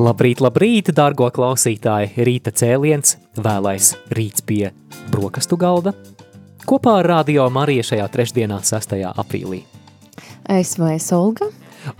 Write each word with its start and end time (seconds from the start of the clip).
Labrīt, 0.00 0.38
labrīt, 0.40 0.88
dārgo 0.96 1.26
klausītāji! 1.28 2.14
Rīta 2.24 2.54
cēliens, 2.56 3.18
vēlais 3.36 3.90
rīts 4.16 4.40
pie 4.48 4.70
brokastu 5.12 5.58
galda. 5.60 5.92
Kopā 6.64 6.94
ar 7.02 7.08
Radio 7.10 7.44
Mariju 7.52 7.84
šajā 7.90 8.06
trešdienā, 8.14 8.62
6. 8.64 8.96
aprīlī. 9.20 9.60
Esmu 10.56 10.88
es 10.94 11.10
Olga. 11.12 11.50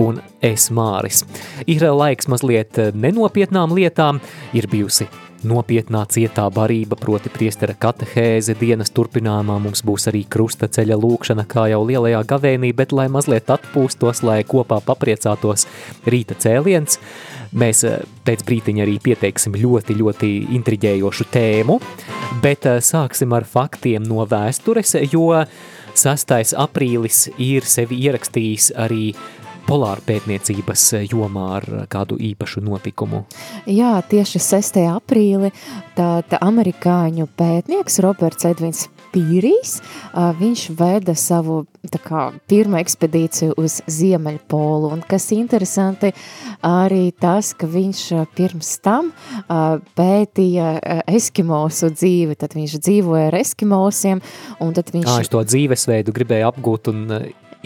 Un 0.01 0.23
es 0.41 0.71
Māris. 0.73 1.27
Ir 1.69 1.85
laiks 1.93 2.31
mazliet 2.33 2.81
nenopietnām 2.97 3.77
lietām, 3.77 4.25
ir 4.57 4.71
bijusi 4.73 5.11
nopietnā 5.47 6.03
cietā 6.11 6.47
barība, 6.53 6.99
proti 7.01 7.31
priestera 7.33 7.75
katehēze 7.79 8.57
dienas 8.61 8.93
turpinājumā 8.95 9.57
mums 9.63 9.83
būs 9.87 10.09
arī 10.11 10.23
krusta 10.29 10.69
ceļa 10.69 10.99
lūkšana, 11.01 11.47
kā 11.51 11.69
jau 11.73 11.81
lielajā 11.87 12.23
gavēnī, 12.33 12.73
bet 12.77 12.95
lai 12.97 13.09
mazliet 13.13 13.51
atpūstos, 13.53 14.23
lai 14.27 14.43
kopā 14.49 14.81
papriecātos 14.85 15.67
rīta 16.11 16.37
cēliens, 16.41 17.01
mēs 17.57 17.85
pēc 18.27 18.47
brītiņa 18.47 18.87
arī 18.87 18.99
pieteiksim 19.03 19.57
ļoti, 19.59 19.99
ļoti 20.01 20.31
intriģējošu 20.61 21.29
tēmu, 21.35 21.81
bet 22.45 22.69
sāksim 22.85 23.35
ar 23.37 23.49
faktiem 23.49 24.07
no 24.07 24.27
vēstures, 24.29 24.97
jo 25.11 25.33
6. 25.97 26.55
aprīlis 26.61 27.27
ir 27.43 27.67
sevi 27.67 27.99
ierakstījis 28.07 28.73
arī 28.79 29.11
polāra 29.71 30.03
pētniecības 30.03 30.87
jomā 31.13 31.47
ar 31.61 31.67
kādu 31.91 32.19
īpašu 32.19 32.63
notikumu. 32.67 33.23
Jā, 33.71 33.95
tieši 34.11 34.41
6. 34.43 34.81
aprīli 34.91 35.53
tāda 35.95 36.41
amerikāņu 36.43 37.29
pētnieks 37.39 38.01
Roberts 38.03 38.49
Edvins 38.49 38.89
Pīrijs, 39.15 39.79
viņš 40.15 40.65
veda 40.79 41.15
savu 41.19 41.65
tā 41.91 41.99
kā, 42.03 42.29
pirmo 42.51 42.79
ekspedīciju 42.79 43.57
uz 43.59 43.81
Ziemeļpolu, 43.91 44.93
un 44.95 45.03
kas 45.07 45.31
interesanti 45.35 46.13
arī 46.67 47.11
tas, 47.19 47.53
ka 47.59 47.67
viņš 47.71 48.05
pirms 48.39 48.73
tam 48.85 49.11
pētīja 49.99 51.05
eskimosu 51.11 51.91
dzīvi, 51.95 52.39
tad 52.39 52.55
viņš 52.59 52.79
dzīvoja 52.79 53.31
ar 53.33 53.39
eskimosiem, 53.43 54.23
un 54.63 54.75
tad 54.79 54.95
viņš... 54.95 55.11
Ā, 55.11 55.21
es 55.25 55.33
to 55.33 55.43
dzīvesveidu 55.47 56.15
gribēju 56.15 56.51
apgūt 56.53 56.93
un 56.95 57.07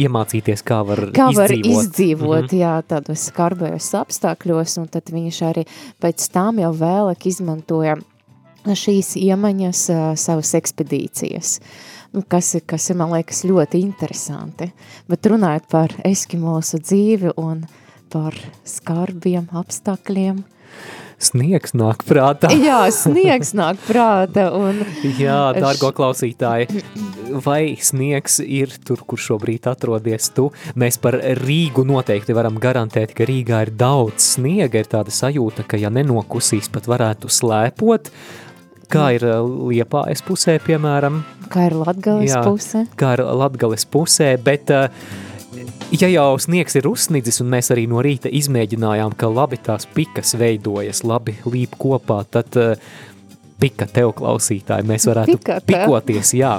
iemācīties, 0.01 0.63
kā 0.67 0.81
var 0.87 1.09
kā 1.15 1.29
izdzīvot. 1.31 1.39
var 1.39 1.53
izdzīvot, 1.55 2.43
mm 2.43 2.49
-hmm. 2.49 2.61
jā, 2.61 2.75
tādos 2.89 3.27
skarbajos 3.31 3.91
apstākļos, 3.95 4.79
un 4.81 4.89
tad 4.89 5.11
viņš 5.13 5.43
arī 5.51 5.67
pēc 6.01 6.29
tam 6.33 6.59
jau 6.59 6.73
vēlāk 6.73 7.27
izmantoja 7.27 7.97
šīs 8.65 9.17
iemaņas 9.21 9.89
uh, 9.93 10.03
savas 10.17 10.55
ekspedīcijas, 10.55 11.61
nu, 12.13 12.23
kas, 12.29 12.55
ir, 12.55 12.63
kas 12.67 12.91
ir, 12.91 12.97
man 12.97 13.13
liekas, 13.13 13.45
ļoti 13.45 13.81
interesanti. 13.81 14.73
Bet 15.09 15.27
runājot 15.27 15.69
par 15.71 15.93
eskimosu 16.05 16.79
dzīvi 16.79 17.35
un 17.37 17.67
par 18.09 18.35
skarbiem 18.65 19.49
apstākļiem, 19.53 20.45
Sniegs 21.25 21.73
nāk 21.77 22.05
prātā. 22.07 22.51
Jā, 22.69 22.83
sniegs 22.95 23.55
nāk 23.57 23.81
prātā. 23.87 24.49
Un... 24.55 24.83
Jā, 25.19 25.55
dārgo 25.57 25.91
klausītāji, 25.97 26.83
vai 27.45 27.75
sniegs 27.81 28.41
ir 28.45 28.75
tur, 28.85 29.05
kur 29.09 29.21
šobrīd 29.21 29.69
atrodies 29.71 30.31
tu? 30.37 30.51
Mēs 30.81 31.01
par 31.03 31.17
Rīgu 31.41 31.87
noteikti 31.89 32.37
varam 32.37 32.61
garantēt, 32.63 33.15
ka 33.17 33.27
Rīgā 33.29 33.65
ir 33.67 33.75
daudz 33.81 34.35
sniega, 34.35 34.83
ir 34.83 34.91
tāda 34.91 35.15
sajūta, 35.15 35.67
ka 35.69 35.81
ja 35.81 35.93
nenokusīs, 35.95 36.71
pat 36.75 36.91
varētu 36.91 37.33
slēpot. 37.33 38.13
Kā 38.93 39.09
ir 39.17 39.25
Liepājas 39.25 40.21
pusē, 40.27 40.59
piemēram? 40.63 41.23
Kā 41.53 41.69
ir 41.71 41.77
Latgales 41.79 42.29
Jā, 42.29 42.43
puse? 42.45 42.85
Kā 43.01 43.15
ir 43.17 43.25
Latgales 43.25 43.87
pusē, 43.89 44.35
bet 44.45 44.71
uh, 44.75 44.91
ja 46.01 46.09
jau 46.11 46.39
sniegs 46.43 46.77
ir 46.79 46.89
uzsnidzis, 46.89 47.41
un 47.45 47.51
mēs 47.53 47.71
arī 47.75 47.87
no 47.91 48.03
rīta 48.05 48.31
izmēģinājām, 48.33 49.15
ka 49.19 49.31
labi 49.31 49.59
tās 49.63 49.87
pikas 49.95 50.35
veidojas, 50.41 51.05
labi 51.07 51.37
līp 51.47 51.77
kopā, 51.81 52.23
tad 52.31 52.59
uh, 52.61 52.75
pika 53.61 53.87
tev 53.91 54.15
klausītāji, 54.19 54.87
mēs 54.89 55.09
varētu 55.11 55.39
Pika 55.39 55.61
tev. 55.61 55.71
pikoties, 55.71 56.35
jā. 56.39 56.57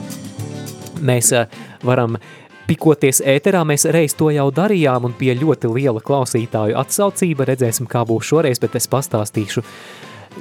Mēs 1.05 1.31
uh, 1.35 1.45
varam 1.85 2.17
pikoties 2.65 3.21
ēterā, 3.21 3.61
mēs 3.67 3.85
reiz 3.93 4.15
to 4.17 4.31
jau 4.33 4.47
darījām, 4.55 5.09
un 5.09 5.13
bija 5.19 5.35
ļoti 5.37 5.69
liela 5.75 6.01
klausītāju 6.01 6.77
atsaucība, 6.81 7.45
redzēsim, 7.51 7.89
kā 7.89 8.05
būs 8.07 8.31
šoreiz, 8.31 8.61
bet 8.63 8.77
es 8.79 8.89
pastāstīšu 8.89 9.63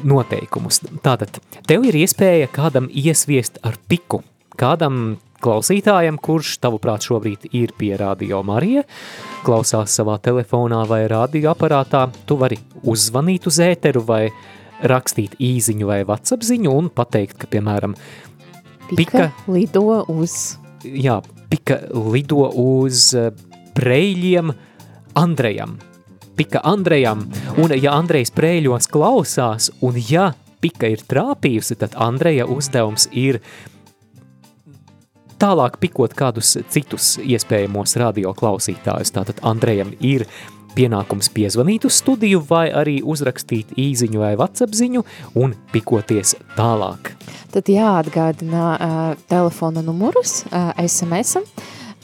noteikumus. 0.09 0.81
Tātad, 1.05 1.39
tev 1.69 1.85
ir 1.87 1.99
iespēja 2.05 2.49
kādam 2.53 2.89
iesviest 2.91 3.61
ar 3.67 3.77
piku, 3.89 4.23
kādam 4.59 5.19
klausītājam, 5.43 6.19
kurš 6.23 6.59
tavuprāt 6.63 7.07
šobrīd 7.09 7.49
ir 7.53 7.75
pie 7.79 7.95
Radio 8.01 8.43
Marija, 8.47 8.85
klausās 9.47 9.95
savā 9.99 10.19
telefonā 10.23 10.83
vai 10.89 11.05
radioaparātā, 11.11 12.07
tu 12.29 12.39
vari 12.41 12.59
uzzvanīt 12.83 13.49
uz 13.51 13.61
ēteru 13.65 14.05
vai 14.07 14.27
rakstīt 14.85 15.39
īziņu 15.43 15.89
vai 15.89 16.03
WhatsApp 16.05 16.45
ziņu 16.45 16.75
un 16.75 16.91
pateikt, 16.93 17.39
ka, 17.41 17.51
piemēram, 17.51 17.97
Pika, 18.91 18.99
Pika. 18.99 19.31
lido 19.49 20.03
uz 20.13 20.59
jā, 20.85 21.19
pika 21.51 21.81
lido 22.13 22.49
uz 22.61 23.11
eh, 23.17 23.33
Preļiem 23.75 24.53
Andrejam. 25.19 25.79
Pika 26.35 26.61
Andrejam, 26.67 27.25
un 27.63 27.75
ja 27.79 27.95
Andrejs 27.95 28.33
Preļos 28.35 28.89
klausās, 28.91 29.71
un 29.87 29.99
ja 29.99 30.33
pika 30.63 30.91
ir 30.91 31.03
trāpījusi, 31.07 31.77
tad 31.79 31.95
Andreja 32.01 32.47
uzdevums 32.51 33.07
ir 33.13 33.41
tālāk 35.41 35.79
pikot 35.83 36.15
kādus 36.19 36.57
citus 36.73 37.15
iespējamos 37.23 37.97
radio 38.01 38.35
klausītājus. 38.37 39.15
Tātad 39.15 39.43
Andrejam 39.47 39.93
ir 40.01 40.27
pienākums 40.75 41.31
piezvanīt 41.35 41.87
uz 41.87 42.01
studiju 42.03 42.43
vai 42.49 42.67
arī 42.75 42.99
uzrakstīt 43.03 43.75
īziņu 43.79 44.23
vai 44.23 44.35
WhatsApp 44.39 44.75
ziņu 44.75 45.05
un 45.41 45.55
pikoties 45.73 46.35
tālāk. 46.59 47.15
Tad 47.55 47.71
jāatgādina 47.71 48.67
uh, 48.75 49.07
telefona 49.31 49.85
numurus 49.85 50.43
uh, 50.51 50.73
SMS-am. 50.83 51.47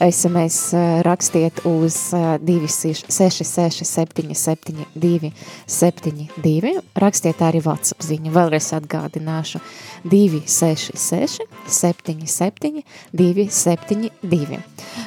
SMS 0.01 0.71
uh, 0.73 1.01
rakstiet 1.05 1.59
uz 1.69 1.97
uh, 2.17 2.39
266 2.41 3.85
772 3.85 5.29
72. 5.67 6.71
Rakstiet 7.03 7.43
arī 7.45 7.61
WhatsApp 7.61 8.07
ziņu. 8.07 8.33
Vēlreiz 8.33 8.71
atgādināšu 8.79 9.61
266 10.03 11.39
77 11.67 12.83
272. 13.11 14.59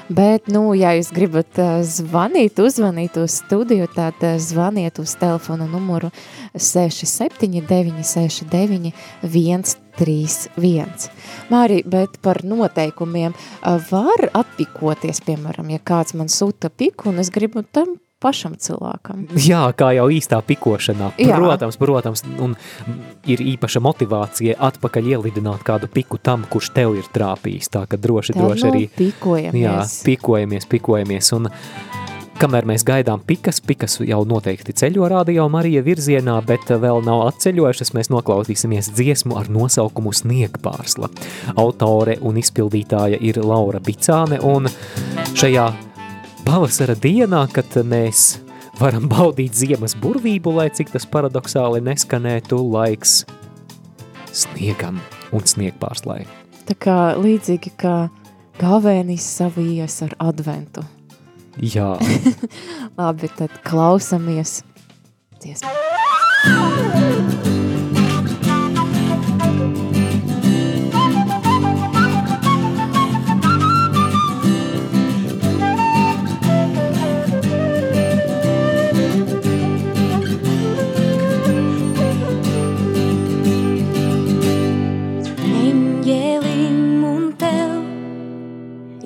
Bet, 0.08 0.48
nu, 0.52 0.74
ja 0.76 0.92
jūs 0.96 1.10
gribat 1.14 1.58
uh, 1.58 1.80
zvanīt, 1.86 2.60
uzvanīt 2.60 3.16
uz 3.20 3.40
studiju, 3.40 3.88
tad 3.94 4.20
uh, 4.22 4.36
zvaniet 4.40 5.00
uz 5.02 5.16
telefona 5.20 5.66
numuru 5.70 6.10
679 6.54 8.04
69 8.04 8.92
131. 9.24 11.10
Mārī, 11.50 11.82
bet 11.86 12.20
par 12.22 12.44
noteikumiem 12.44 13.34
uh, 13.34 13.78
var 13.90 14.28
atpikoties, 14.44 15.22
piemēram, 15.26 15.70
ja 15.74 15.80
kāds 15.82 16.14
man 16.18 16.32
sūta 16.32 16.70
piku 16.70 17.10
un 17.12 17.22
es 17.22 17.32
gribu 17.34 17.64
tam 17.64 17.96
pašam 18.24 18.56
cilvēkam. 18.60 19.26
Jā, 19.50 19.62
kā 19.76 19.92
jau 19.96 20.08
īstā 20.12 20.40
pikošanā. 20.46 21.12
Jā. 21.20 21.38
Protams, 21.38 21.78
protams, 21.80 22.24
un 22.42 22.56
ir 23.28 23.42
īpaša 23.54 23.82
motivācija 23.84 24.56
atpakaļ 24.70 25.12
ielidināt 25.14 25.64
kādu 25.66 25.90
piku 25.92 26.20
tam, 26.22 26.46
kurš 26.50 26.72
tev 26.76 26.96
ir 26.98 27.10
trāpījis. 27.14 27.70
Tā 27.74 27.84
ka 27.90 28.00
droši, 28.00 28.36
Tā 28.36 28.40
droši 28.40 28.70
arī 28.70 28.86
pikojamies. 28.96 29.60
Jā, 29.60 29.76
pikojamies, 30.06 30.68
pikojamies. 30.70 31.32
Un 31.36 31.50
kamēr 32.40 32.66
mēs 32.68 32.84
gaidām 32.86 33.22
pikas, 33.26 33.60
pikas 33.64 33.98
jau 34.02 34.20
noteikti 34.28 34.74
ceļo 34.76 35.08
radio 35.10 35.46
Marija 35.52 35.84
virzienā, 35.86 36.36
bet 36.46 36.68
vēl 36.68 37.02
nav 37.06 37.26
atceļojušas, 37.28 37.94
mēs 37.96 38.10
noklausīsimies 38.12 38.90
dziesmu 38.96 39.38
ar 39.38 39.50
nosaukumu 39.52 40.12
Sniegpārsla. 40.14 41.10
Autore 41.54 42.18
un 42.24 42.40
izpildītāja 42.40 43.20
ir 43.22 43.40
Laura 43.44 43.82
Bicāne, 43.84 44.40
un 44.42 44.70
šajā 45.38 45.68
pavasara 46.44 46.94
dienā, 46.98 47.44
kad 47.52 47.76
mēs 47.88 48.38
varam 48.80 49.08
baudīt 49.10 49.56
ziemas 49.56 49.94
burvību, 50.00 50.54
lai 50.58 50.68
cik 50.74 50.92
tas 50.94 51.06
paradoxāli 51.08 51.82
neskanētu 51.84 52.58
laiks 52.74 53.22
sniegam 54.34 55.00
un 55.34 55.46
sniegpārslai. 55.46 56.24
Tā 56.64 56.76
kā 56.80 56.98
līdzīgi 57.20 57.74
kā 57.80 57.96
gavēnis 58.60 59.24
savijies 59.38 60.00
ar 60.06 60.14
adventu. 60.30 60.84
Jā. 61.62 61.94
Labi, 62.98 63.30
tad 63.38 63.54
klausamies 63.66 64.62
dziesmu. 65.40 65.70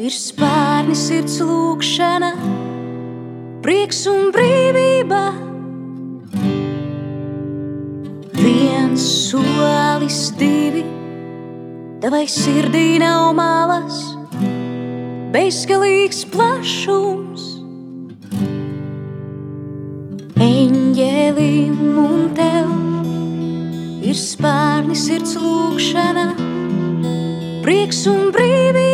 Ir 0.08 0.14
spārni 0.16 0.94
sirds 0.96 1.34
lūkšana, 1.44 2.31
prieks 3.60 4.06
un 4.08 4.31
brīvība. 4.32 5.20
Viens 8.38 9.05
solis, 9.28 10.20
divi, 10.40 10.87
tavai 12.00 12.25
sirdī 12.25 12.96
nav 13.02 13.34
malas, 13.37 14.00
bezgalīgs 15.34 16.25
plašums. 16.32 17.44
Eņģēlim 20.49 21.81
un 22.06 22.28
tev 22.38 22.72
ir 24.08 24.16
spārni 24.25 24.96
sirds 24.96 25.37
lūkšana, 25.37 26.31
prieks 27.66 28.06
un 28.08 28.31
brīvība. 28.32 28.88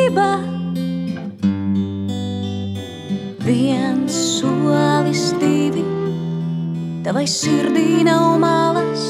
Tavai 7.05 7.27
sirdī 7.29 8.01
nav 8.07 8.39
malas, 8.41 9.03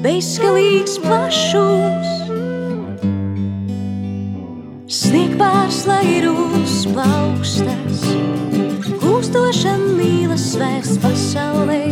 bezgalīgs 0.00 0.94
plašums. 1.04 2.12
Snieg 4.88 5.34
pārslai 5.36 6.00
ir 6.14 6.30
uz 6.30 6.78
plaukstas, 6.88 8.06
kūstoša 9.02 9.74
mīlas 9.98 10.46
svērs 10.54 10.96
pasaulē. 11.04 11.82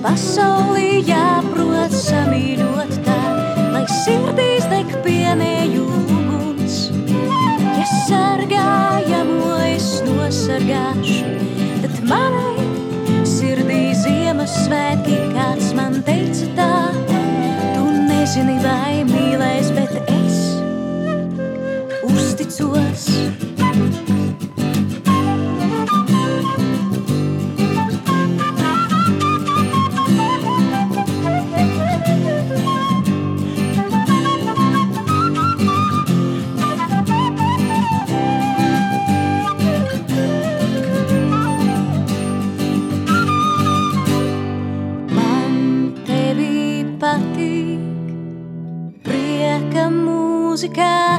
Pasaulī 0.00 1.02
jāprot 1.04 1.92
samīļot 1.92 2.94
tā, 3.04 3.22
lai 3.74 3.84
sirdīs 4.00 4.68
deg 4.72 4.94
pienēju 5.04 5.84
uguns. 6.06 6.86
Ja 7.76 7.88
sargājamo 8.06 9.58
es 9.66 9.90
nosargāšu, 10.08 11.34
tad 11.82 12.00
manai 12.08 12.57
Ziemassvētki 14.68 15.18
kāds 15.32 15.68
man 15.72 15.94
teica 16.04 16.48
tā. 16.58 16.66
Tu 17.08 17.84
nezini 18.04 18.58
vai 18.60 19.00
mīlēs, 19.08 19.72
bet 19.72 19.96
es 20.12 20.42
uzticos. 22.04 23.08
cœur. 50.78 51.17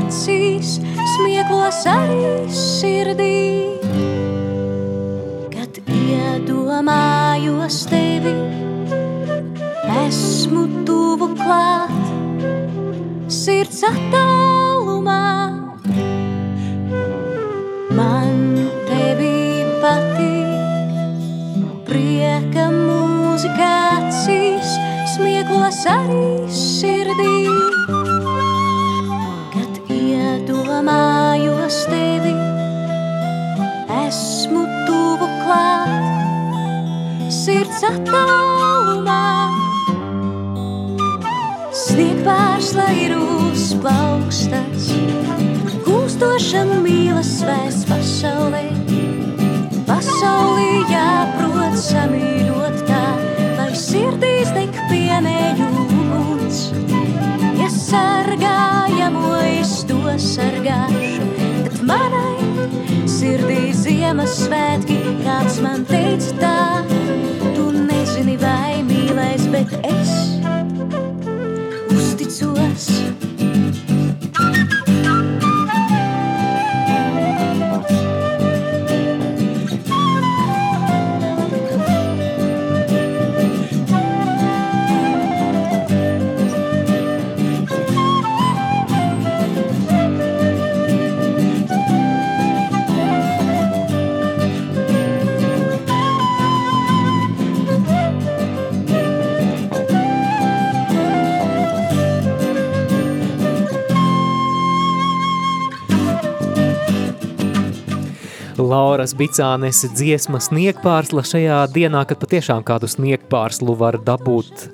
Lauras 108.69 109.15
Bicānes 109.17 109.79
dziesma 109.97 110.37
sniegpārsla 110.43 111.23
šajā 111.25 111.57
dienā, 111.73 112.03
kad 112.05 112.19
patiešām 112.21 112.61
kādu 112.67 112.85
sniegpārslu 112.91 113.73
var 113.79 113.95
dabūt, 114.05 114.67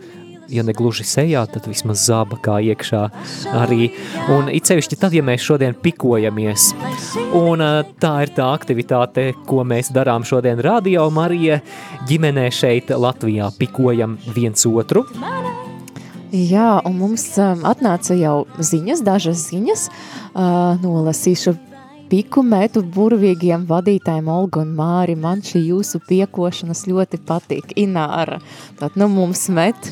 ja 0.51 0.65
ne 0.67 0.73
gluži 0.75 1.05
sejā, 1.07 1.45
tad 1.47 1.69
vismaz 1.69 2.01
zābakā 2.09 2.57
iekšā 2.73 3.03
arī. 3.55 3.93
Un 4.35 4.49
it 4.51 4.67
sevišķi 4.67 4.97
tad, 4.99 5.15
ja 5.15 5.23
mēs 5.23 5.45
šodien 5.45 5.77
pikojamies. 5.79 6.73
Un 7.39 7.63
ā, 7.63 7.69
tā 8.01 8.11
ir 8.25 8.33
tā 8.35 8.49
aktivitāte, 8.57 9.29
ko 9.47 9.63
mēs 9.63 9.93
darām 9.95 10.27
šodien 10.27 10.59
Radio 10.65 11.07
Marija 11.13 11.61
ģimenē 12.09 12.49
šeit 12.51 12.91
Latvijā. 12.91 13.47
Pikojam 13.61 14.17
viens 14.35 14.67
otru. 14.67 15.05
Jā, 16.35 16.81
un 16.83 16.99
mums 16.99 17.29
um, 17.39 17.63
atnāca 17.69 18.17
jau 18.19 18.41
ziņas, 18.59 19.05
dažas 19.07 19.47
ziņas. 19.53 19.87
Uh, 20.35 20.75
nolasīšu 20.83 21.55
piku 22.15 22.39
metu 22.47 22.79
burvīgiem 22.95 23.65
vadītājiem 23.67 24.29
Olgu 24.31 24.61
un 24.63 24.69
Māri. 24.77 25.17
Man 25.19 25.41
šī 25.43 25.65
jūsu 25.73 25.99
piekošanas 26.07 26.85
ļoti 26.87 27.19
patīk. 27.27 27.73
Ināra, 27.75 28.39
tad 28.79 28.95
nu 28.95 29.09
mums 29.11 29.49
met 29.51 29.91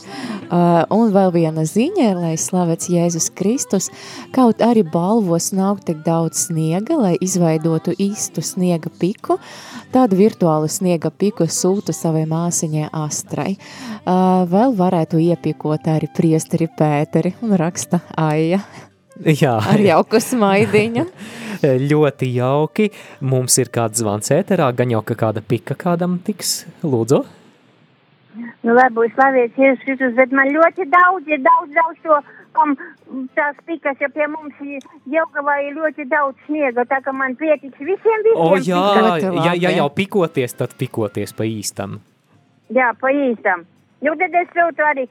Uh, 0.53 0.83
un 0.93 1.09
vēl 1.09 1.31
viena 1.33 1.63
ziņa, 1.65 2.11
lai 2.19 2.33
slavēts 2.37 2.91
Jēzus 2.91 3.31
Kristus, 3.33 3.87
kaut 4.35 4.61
arī 4.61 4.83
balvos 4.85 5.47
nav 5.55 5.79
tik 5.87 6.03
daudz 6.05 6.43
sniega, 6.45 6.93
lai 6.99 7.15
izveidotu 7.25 7.95
īstu 7.97 8.43
sniega 8.45 8.91
piku, 9.01 9.39
tādu 9.95 10.19
virtuālu 10.19 10.69
sniega 10.69 11.09
piku 11.09 11.49
sūta 11.49 11.95
savai 11.95 12.27
māsiņai 12.29 12.91
Astrai. 13.01 13.55
Uh, 14.03 14.45
vēl 14.53 14.77
varētu 14.77 15.25
iepikot 15.31 15.89
arī 15.89 16.11
priesteri 16.13 16.69
Pēteri 16.69 17.33
un 17.41 17.57
raksta 17.57 18.03
Aija. 18.13 18.61
Jā. 19.21 19.57
Ar 19.61 19.81
jauku 19.81 20.19
smaidiņu. 20.21 21.05
ļoti 21.91 22.29
jauki. 22.35 22.89
Mums 23.21 23.57
ir 23.61 23.71
kāds 23.73 24.01
zvans 24.01 24.31
ēterā, 24.33 24.71
gan 24.75 24.91
jau 24.91 25.03
ka 25.05 25.17
kāda 25.19 25.43
pika 25.45 25.77
kādam 25.79 26.19
tiks. 26.25 26.63
Lūdzu. 26.83 27.23
Nu, 28.63 28.73
labi, 28.73 29.09
slavēts 29.13 29.59
Jēzus 29.59 29.83
Kristus, 29.85 30.15
bet 30.17 30.31
man 30.33 30.49
ļoti 30.49 30.87
daudz 30.89 31.27
ir 31.29 31.41
daudz, 31.45 31.73
daudz 31.75 31.99
to, 32.01 32.15
kam 32.57 32.73
tās 33.37 33.59
pikas, 33.67 33.99
ja 34.01 34.09
pie 34.09 34.25
mums 34.31 34.57
Jelgavā 35.13 35.59
ir 35.67 35.75
ļoti 35.77 36.07
daudz 36.09 36.39
sniega, 36.47 36.85
tā 36.89 36.97
ka 37.05 37.13
man 37.13 37.35
pietiks 37.37 37.77
visiem, 37.77 38.23
visiem. 38.25 38.39
O, 38.39 38.57
jā, 38.57 38.81
Ļoti 38.97 39.29
ja, 39.37 39.53
ja 39.53 39.69
labi. 39.69 39.77
jau 39.77 39.89
pikoties, 39.99 40.57
tad 40.57 40.73
pikoties 40.79 41.35
pa 41.37 41.45
īstam. 41.45 41.99
Jā, 42.73 42.89
pa 42.97 43.13
īstam. 43.13 43.67
Nu, 44.03 44.15
tad 44.19 44.33
es 44.35 44.49
sūtu 44.55 44.83
arī 44.83 45.05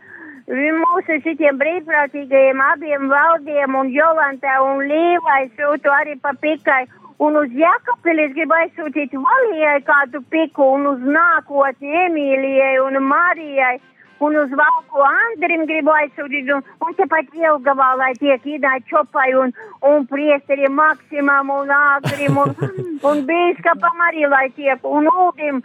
mūsu 0.49 1.20
šitiem 1.22 1.58
brīvprātīgajiem 1.58 2.61
abiem 2.61 3.08
valdiem 3.08 3.75
un 3.75 3.92
Jolantā 3.94 4.58
un 4.62 4.82
Līvai 4.88 5.50
sūtu 5.56 5.88
arī 5.90 6.18
pa 6.20 6.32
pikai. 6.34 6.87
Un 7.18 7.37
uz 7.37 7.50
Jakapili 7.54 8.25
es 8.25 8.32
gribu 8.34 8.54
aizsūtīt 8.54 9.12
Valijai 9.14 9.80
kādu 9.87 10.22
piku 10.30 10.75
un 10.75 10.87
uz 10.87 10.99
nākotni 10.99 11.94
Emīlijai 12.06 12.80
un 12.82 12.99
Marijai. 13.06 13.78
Un 14.18 14.37
uz 14.37 14.50
Valku 14.50 15.02
Andrim 15.02 15.64
gribu 15.66 15.90
aizsūtīt, 15.90 16.50
un, 16.54 16.62
un 16.80 16.94
tepat 16.94 17.26
Jelgavā, 17.34 17.96
lai 17.99 18.12
tiek 18.14 18.42
Idai 18.46 18.80
Čopai 18.87 19.34
un, 19.34 19.52
un 19.82 20.06
priesteriem 20.06 20.75
Maksimam 20.75 21.50
un 21.50 21.70
Āgrim 21.75 22.38
un, 22.38 22.54
un 23.11 23.22
bīskapam 23.26 24.02
arī, 24.08 24.26
lai 24.30 24.49
tiek, 24.54 24.82
un 24.87 25.11
Uldim 25.11 25.62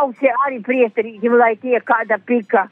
ausi 0.00 0.30
arī 0.46 0.62
priesterīgim, 0.66 1.38
lai 1.38 1.54
tiek 1.62 1.82
kāda 1.86 2.18
pika. 2.18 2.68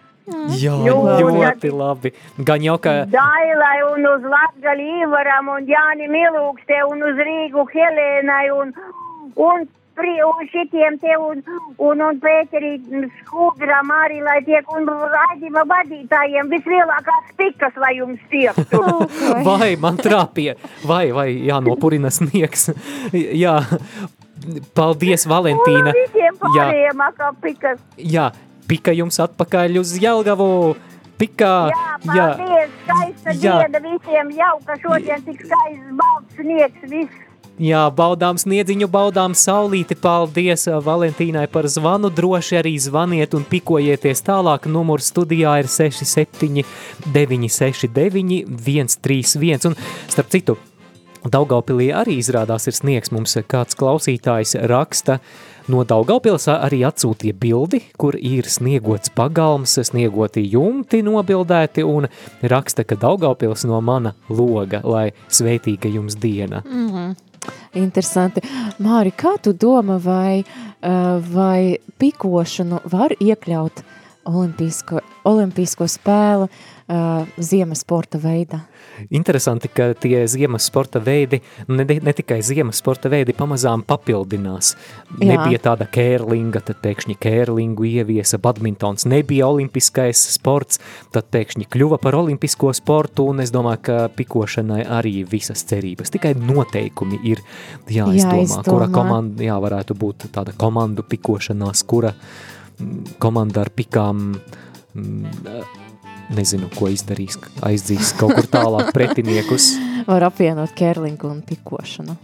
Jā, 0.61 0.77
Nu, 0.85 1.31
ļoti 1.35 1.71
labi. 1.75 2.13
Gan 2.47 2.63
jau, 2.63 2.77
ka 2.83 3.05
Dailai 3.11 3.81
un 3.89 4.07
uz 4.13 4.25
Latgali 4.31 4.87
Ivaram 5.03 5.49
un 5.57 5.69
Jāni 5.69 6.09
Milūkste 6.13 6.81
un 6.87 7.03
uz 7.09 7.21
Rīgu 7.27 7.65
Helēnai 7.73 8.51
un, 8.55 8.73
un, 9.35 9.65
pri, 9.99 10.15
un 10.27 10.51
šitiem 10.53 10.99
te 11.03 11.17
un, 11.19 11.43
un, 11.79 12.03
un 12.07 12.21
Pēterī 12.23 12.77
Skudram 13.21 13.91
arī, 13.97 14.21
lai 14.25 14.39
tiek 14.47 14.69
un 14.77 14.87
raidījuma 14.89 15.65
vadītājiem 15.73 16.53
vislielākās 16.53 17.33
pikas, 17.41 17.81
lai 17.81 17.97
jums 17.99 18.21
tiektu. 18.33 18.83
vai 19.49 19.73
man 19.81 19.99
trāpīja, 20.01 20.57
vai, 20.87 21.09
vai 21.17 21.31
jānopurina 21.49 22.13
sniegs. 22.15 22.71
Jā, 23.13 23.59
paldies, 24.77 25.27
Valentīna. 25.29 25.97
Jā, 26.57 26.71
jā, 27.99 28.31
pika 28.71 28.95
jums 28.95 29.19
atpakaļ 29.27 29.81
uz 29.83 29.97
Jelgavu. 30.01 30.77
Pikā, 31.21 31.69
Jā, 31.69 32.29
paldies, 32.41 32.71
skaista 32.87 33.33
Jā. 33.37 33.57
diena 33.61 33.81
visiem, 33.85 34.31
jauka 34.39 34.77
šodien 34.81 35.27
tik 35.27 35.43
skaists 35.45 35.91
balts 35.99 36.39
sniegs, 36.39 36.87
viss. 36.89 37.27
Jā, 37.61 37.83
baudām 37.93 38.39
sniedziņu, 38.41 38.87
baudām 38.89 39.35
saulīti. 39.37 39.93
Paldies 40.01 40.65
uh, 40.71 40.79
Valentīnai 40.81 41.43
par 41.53 41.69
zvanu. 41.69 42.09
Droši 42.09 42.57
arī 42.63 42.73
zvaniet 42.81 43.37
un 43.37 43.45
pikojieties 43.45 44.25
tālāk. 44.25 44.65
Numurs 44.65 45.11
studijā 45.13 45.59
ir 45.61 45.69
67 45.69 46.65
969 47.13 48.49
131. 48.49 49.69
Un 49.69 49.77
starp 50.09 50.33
citu, 50.33 50.57
Daugaupilī 51.29 51.91
arī 51.93 52.17
izrādās 52.21 52.65
ir 52.71 52.77
sniegs. 52.77 53.11
Mums 53.13 53.37
kāds 53.51 53.77
klausītājs 53.77 54.55
raksta 54.71 55.19
no 55.69 55.85
Daugaupils 55.85 56.49
arī 56.49 56.81
atsūtīja 56.89 57.37
bildi, 57.37 57.83
kur 58.01 58.17
ir 58.17 58.49
sniegots 58.49 59.13
pagalms, 59.15 59.77
sniegoti 59.91 60.47
jumti 60.49 61.03
nobildēti 61.05 61.85
un 61.85 62.09
raksta, 62.41 62.87
ka 62.89 62.97
Daugaupils 62.97 63.67
no 63.69 63.81
mana 63.85 64.15
loga, 64.29 64.81
lai 64.85 65.11
sveitīga 65.29 65.93
jums 65.93 66.17
diena. 66.21 66.63
Mhm. 66.65 67.13
Interesanti. 67.81 68.43
Māri, 68.83 69.13
kā 69.17 69.37
tu 69.43 69.53
domā, 69.53 69.97
vai, 70.03 70.43
uh, 70.43 71.21
vai 71.21 71.79
pikošanu 71.99 72.83
var 72.91 73.15
iekļaut 73.21 73.83
olimpisko, 74.29 75.01
olimpisko 75.25 75.89
spēlu 75.89 76.49
uh, 76.49 77.27
ziemas 77.41 77.85
sporta 77.87 78.21
veidā? 78.21 78.61
Interesanti, 79.11 79.71
ka 79.73 79.91
tie 79.99 80.27
ziemas 80.29 80.67
sporta 80.69 81.01
veidi, 81.03 81.41
nu, 81.69 81.79
ne, 81.81 81.99
ne 82.03 82.13
tikai 82.17 82.41
ziemas 82.45 82.81
sporta 82.83 83.11
veidi, 83.13 83.35
pamazām 83.37 83.83
papildinās. 83.87 84.75
Jā. 85.19 85.33
Nebija 85.33 85.63
tāda 85.71 85.87
kērlinga, 85.91 86.63
tad 86.67 86.81
pēkšņi 86.85 87.17
kērlingu 87.21 87.87
ieviesa, 87.89 88.41
badmintons 88.43 89.07
nebija 89.11 89.49
olimpiskais 89.51 90.21
sports, 90.35 90.81
tad 91.15 91.31
pēkšņi 91.33 91.69
kļuva 91.71 92.01
par 92.03 92.19
olimpisko 92.21 92.73
sportu, 92.77 93.29
un 93.33 93.45
es 93.45 93.53
domāju, 93.55 93.83
ka 93.89 93.99
pikošanai 94.17 94.83
arī 95.01 95.21
visas 95.29 95.65
cerības. 95.71 96.13
Tikai 96.15 96.35
noteikumi 96.39 97.21
ir 97.31 97.43
jāizdomā, 97.89 98.41
Jāizdomā. 98.45 98.65
kura 98.69 98.89
komanda, 98.93 99.45
jā, 99.47 99.59
varētu 99.63 99.97
būt 99.99 100.31
tāda 100.35 100.55
komandu 100.59 101.05
pikošanās, 101.07 101.85
kura 101.89 102.13
mm, 102.13 103.19
komanda 103.23 103.65
ar 103.65 103.73
pikām 103.77 104.27
mm, 104.95 105.80
nezinu, 106.37 106.71
ko 106.77 106.91
izdarīs, 106.93 107.39
aizdzīs 107.67 108.15
kaut 108.19 108.37
kur 108.39 108.49
tālāk 108.51 108.93
pretiniekus. 108.97 109.73
Var 110.09 110.29
apvienot 110.31 110.75
kērlingu 110.79 111.31
un 111.31 111.43
pikošanu. 111.47 112.17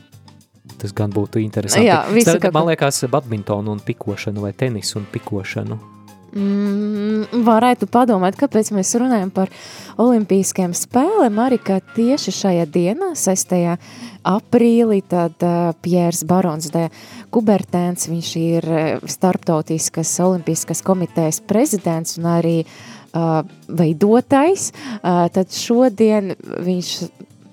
Tas 0.76 0.92
gan 0.96 1.12
būtu 1.14 1.40
interesanti. 1.40 1.88
Jā, 1.88 2.04
visi 2.12 2.28
Starp- 2.30 2.52
Man 2.54 2.70
liekas, 2.70 3.04
badmintonu 3.10 3.72
un 3.76 3.82
pikošanu 3.84 4.42
vai 4.44 4.52
tenisu 4.52 5.00
un 5.00 5.06
pikošanu. 5.12 5.78
Mm, 6.36 7.42
varētu 7.46 7.86
padomāt, 7.88 8.36
kāpēc 8.36 8.68
mēs 8.76 8.90
runājam 9.00 9.30
par 9.32 9.48
olimpiskajām 10.02 10.74
spēlēm, 10.76 11.38
arī 11.40 11.56
ka 11.64 11.78
tieši 11.96 12.34
šajā 12.34 12.66
dienā, 12.68 13.14
6. 13.16 13.54
aprīlī, 14.26 14.98
tad 15.08 15.40
uh, 15.46 15.70
Pjērs 15.80 16.26
Barons 16.28 16.68
de 16.74 16.90
Kubertēns, 17.32 18.10
viņš 18.10 18.34
ir 18.42 18.68
uh, 18.68 19.06
starptautiskas 19.08 20.12
olimpiskas 20.26 20.84
komitejas 20.84 21.40
prezidents 21.40 22.18
un 22.20 22.28
arī 22.34 22.58
uh, 22.66 22.95
veidotājs, 23.68 24.70
uh, 24.72 25.26
tad 25.32 25.54
šodien 25.54 26.34
viņš 26.40 26.92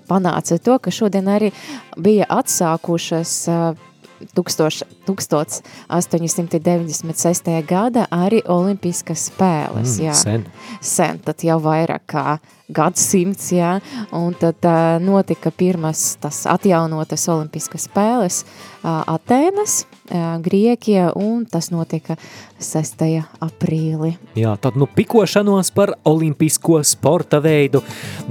panāca 0.08 0.58
to, 0.60 0.78
ka 0.78 0.92
šodien 0.92 1.30
arī 1.32 1.50
bija 1.96 2.28
atsākušas 2.28 3.36
uh, 3.52 3.90
1000 4.36 4.93
1896. 5.06 7.62
gada 7.68 8.06
arī 8.10 8.42
Olimpiskas 8.48 9.30
spēles. 9.30 9.98
Mm, 9.98 10.04
jā. 10.06 10.14
sen. 10.14 10.44
sen, 10.80 11.18
tad 11.24 11.44
jau 11.44 11.60
vairāk 11.62 12.02
kā 12.10 12.38
gadsimts, 12.72 13.50
jā, 13.52 13.74
un 14.16 14.32
tad 14.40 14.64
uh, 14.64 14.96
notika 15.02 15.52
pirmas 15.52 16.14
tas 16.20 16.46
atjaunotas 16.48 17.28
Olimpiskas 17.28 17.84
spēles 17.90 18.40
uh, 18.44 19.02
Atēnas, 19.04 19.84
uh, 19.84 20.40
Griekija, 20.44 21.10
un 21.12 21.44
tas 21.44 21.68
notika 21.74 22.16
6. 22.64 23.04
aprīlī. 23.44 24.14
Jā, 24.38 24.54
tad 24.56 24.78
nu 24.80 24.88
pikošanos 24.88 25.68
par 25.76 25.92
olimpisko 26.08 26.80
sporta 26.86 27.42
veidu. 27.44 27.82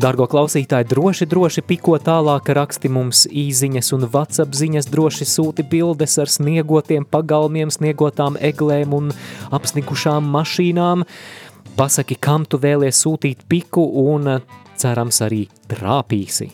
Dargo 0.01 0.25
klausītāji, 0.32 0.89
droši, 0.89 1.30
droši 1.30 1.62
piko 1.70 2.00
tālāk, 2.01 2.50
raksti 2.58 2.89
mums 2.89 3.27
īziņas 3.30 3.94
un 3.94 4.10
WhatsApp 4.10 4.58
ziņas, 4.58 4.89
droši 4.89 5.30
sūti 5.30 5.68
bildes 5.70 6.18
ar 6.18 6.32
sniegotiem 6.63 7.03
pagalmiem, 7.03 7.70
sniegotām 7.70 8.38
eglēm 8.39 8.93
un 8.96 9.12
apsnigušām 9.51 10.24
mašīnām. 10.32 11.03
Pasaki, 11.75 12.15
kam 12.15 12.46
tu 12.46 12.58
vēlies 12.58 13.03
sūtīt 13.03 13.43
piku 13.50 13.84
un 13.84 14.39
cerams 14.77 15.22
arī 15.22 15.48
trāpīsi. 15.74 16.50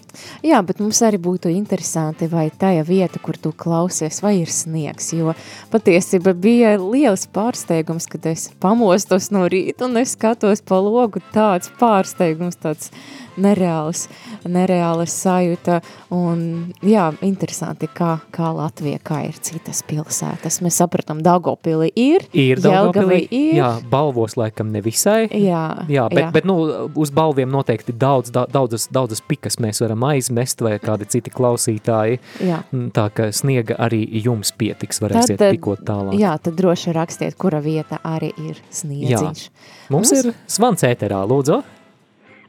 Jā, 0.45 0.61
bet 0.65 0.79
mums 0.83 0.99
arī 1.05 1.19
būtu 1.21 1.51
interesanti, 1.53 2.27
vai 2.31 2.47
tajā 2.49 2.83
vieta, 2.87 3.19
kur 3.23 3.37
tu 3.37 3.51
klausies, 3.55 4.21
vai 4.25 4.37
ir 4.41 4.51
sniegs, 4.51 5.11
jo 5.15 5.35
patiesībā 5.71 6.33
bija 6.33 6.75
liels 6.81 7.27
pārsteigums, 7.35 8.07
kad 8.11 8.25
es 8.31 8.49
pamostos 8.59 9.29
no 9.31 9.45
rīta 9.51 9.85
un 9.87 9.97
es 10.01 10.15
skatos 10.17 10.61
pa 10.65 10.79
logu 10.83 11.21
tāds 11.33 11.71
pārsteigums, 11.79 12.57
tāds 12.59 12.91
nereāls, 13.39 14.07
nereāls 14.43 15.13
sajūta, 15.15 15.77
un 16.11 16.73
jā, 16.83 17.05
interesanti, 17.23 17.87
kā, 17.95 18.17
kā 18.35 18.49
Latvija, 18.55 18.99
kā 18.99 19.21
ir 19.29 19.37
citas 19.39 19.79
pilsētas. 19.87 20.59
Mēs 20.65 20.75
sapratām, 20.81 21.21
Daugavpili 21.23 21.87
ir, 21.95 22.25
Ir 22.35 22.59
Daugavpilī, 22.59 23.21
ir, 23.31 23.53
jā, 23.61 23.69
balvos 23.89 24.35
laikam 24.35 24.73
nevisai. 24.73 25.29
jā, 25.31 25.63
Jā, 25.87 26.09
bet, 26.11 26.23
jā. 26.25 26.31
bet 26.35 26.45
nu, 26.45 26.57
uz 26.99 27.09
balviem 27.15 27.49
noteikti 27.49 27.93
daudz, 27.95 28.29
da- 28.31 28.45
daudzas, 28.51 28.89
daudzas 28.91 29.08
daudzas 29.09 29.23
pikas 29.25 29.57
mēs 29.61 29.81
varam 29.81 30.03
aizmest 30.05 30.61
vai 30.61 30.77
kādi 30.81 31.07
citi 31.09 31.31
klausītāji. 31.33 32.19
Jā. 32.45 32.61
Tā 32.93 33.07
ka 33.13 33.29
sniega 33.33 33.77
arī 33.81 34.03
jums 34.23 34.51
pietiks, 34.53 35.01
varēsiet 35.01 35.39
Tad, 35.39 35.55
pikot 35.55 35.81
tālāk. 35.87 36.17
Jā, 36.19 36.35
tad 36.37 36.57
droši 36.59 36.93
rakstiet, 36.93 37.37
kura 37.39 37.61
vieta 37.63 37.99
arī 38.05 38.31
ir 38.37 38.59
sniedziņš. 38.69 39.45
Mums 39.89 40.13
ir 40.13 40.33
svans 40.45 40.85
ēterā, 40.85 41.23
lūdzu. 41.29 41.61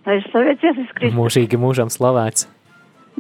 Lai 0.07 0.17
es 0.19 0.29
slavēts 0.33 0.65
Jēzus 0.65 0.93
Kristus. 0.97 1.17
Mūžīgi 1.17 1.61
mūžam 1.61 1.93
slavēts. 1.93 2.49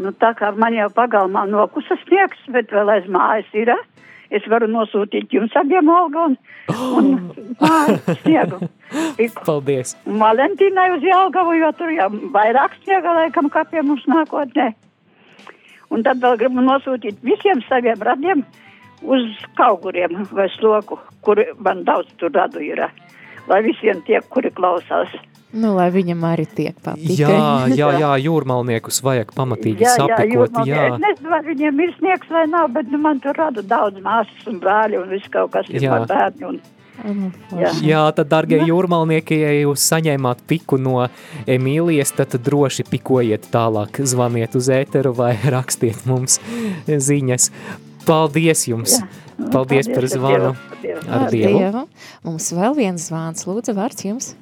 Nu, 0.00 0.12
tā 0.16 0.32
kā 0.38 0.52
man 0.56 0.72
jau 0.72 0.88
pagalmā 0.96 1.44
nokusa 1.50 1.96
sniegs, 2.04 2.40
bet 2.54 2.70
vēl 2.72 2.88
aiz 2.94 3.08
mājas 3.10 3.48
ir, 3.58 3.72
es 4.30 4.46
varu 4.50 4.68
nosūtīt 4.70 5.32
jums 5.34 5.54
abiem 5.58 5.88
olgu 5.90 6.26
un, 6.28 6.36
un 6.98 7.10
mājas 7.60 8.20
sniegu. 8.22 8.60
Paldies. 9.48 9.96
Valentīnai 10.06 10.88
uz 10.96 11.04
Jelgavu, 11.06 11.56
jo 11.58 11.70
tur 11.78 11.92
jau 11.94 12.08
vairāk 12.34 12.78
sniega 12.84 13.16
laikam 13.18 13.50
kā 13.52 13.64
pie 13.70 13.82
mums 13.86 14.06
nākotnē. 14.10 14.70
Un 15.90 16.04
tad 16.06 16.22
vēl 16.22 16.38
gribu 16.38 16.62
nosūtīt 16.62 17.18
visiem 17.26 17.62
saviem 17.66 18.02
radiem 18.06 18.44
uz 19.02 19.26
kauguriem 19.58 20.22
vai 20.30 20.46
sloku, 20.54 20.98
kur 21.26 21.40
man 21.58 21.82
daudz 21.88 22.12
tur 22.20 22.30
radu 22.34 22.62
ir. 22.62 22.84
Lai 23.50 23.62
visiem 23.66 24.02
tie, 24.06 24.20
kuri 24.30 24.52
klausās. 24.54 25.10
Nu, 25.52 25.72
lai 25.74 25.88
viņam 25.90 26.20
arī 26.28 26.44
tiek 26.46 26.76
patīk. 26.84 27.16
Jā, 27.18 27.66
jā, 27.74 27.88
jā, 27.98 28.10
jūrmalniekus 28.22 29.00
vajag 29.02 29.32
pamatīgi 29.34 29.82
Jā, 29.82 29.94
jā, 29.96 30.04
sapikot. 30.04 30.34
jūrmalnieki. 30.36 30.70
Jā, 30.70 30.84
Es 30.94 31.00
nezinu, 31.02 31.30
vai 31.32 31.40
viņiem 31.48 31.80
ir 31.86 31.94
sniegs 31.98 32.30
vai 32.30 32.44
nav, 32.46 32.68
bet 32.76 32.90
nu, 32.92 33.00
man 33.02 33.18
tur 33.24 33.34
rada 33.34 33.62
daudz 33.62 33.98
māsas 34.04 34.46
un 34.46 34.60
brāļi 34.62 35.00
un 35.02 35.08
viss 35.10 35.26
kaut 35.32 35.50
kas 35.56 35.66
ir 35.74 35.82
Jā. 35.82 35.96
man 35.98 36.06
bērni. 36.10 36.46
Un, 36.52 36.60
Nu, 37.00 37.30
jā. 37.56 37.70
jā, 37.80 38.00
tad, 38.12 38.28
darbie 38.28 38.58
jūrmalnieki, 38.68 39.38
ja 39.40 39.52
jūs 39.62 39.80
saņēmāt 39.88 40.42
piku 40.46 40.76
no 40.76 41.06
Emīlijas, 41.48 42.12
tad 42.12 42.34
droši 42.44 42.84
pikojiet 42.90 43.46
tālāk, 43.54 44.02
zvaniet 44.04 44.52
uz 44.58 44.68
ēteru 44.68 45.14
vai 45.16 45.30
rakstiet 45.54 46.04
mums 46.04 46.36
ziņas. 46.86 47.48
Paldies 48.04 48.66
jums! 48.68 48.98
Jā. 49.00 49.08
Nu, 49.40 49.48
Paldies 49.54 49.88
par 49.88 50.04
ar 50.04 50.10
zvanu! 50.12 50.52
Ar 50.52 50.76
Dievu. 50.84 51.00
Ar 51.08 51.26
Dievu! 51.32 51.86
Mums 52.28 52.50
vēl 52.52 52.76
viens 52.76 53.08
zvans. 53.08 53.46
Lūdzu, 53.48 53.72
vārds 53.80 54.04
jums. 54.04 54.34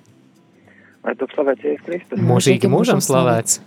Lai 1.06 1.14
tu 1.18 1.28
slavēts 1.32 1.64
Jēzus 1.64 1.84
Kristus. 1.86 2.22
Mūžīgi 2.28 2.70
mūžam 2.70 3.02
slavēts! 3.04 3.60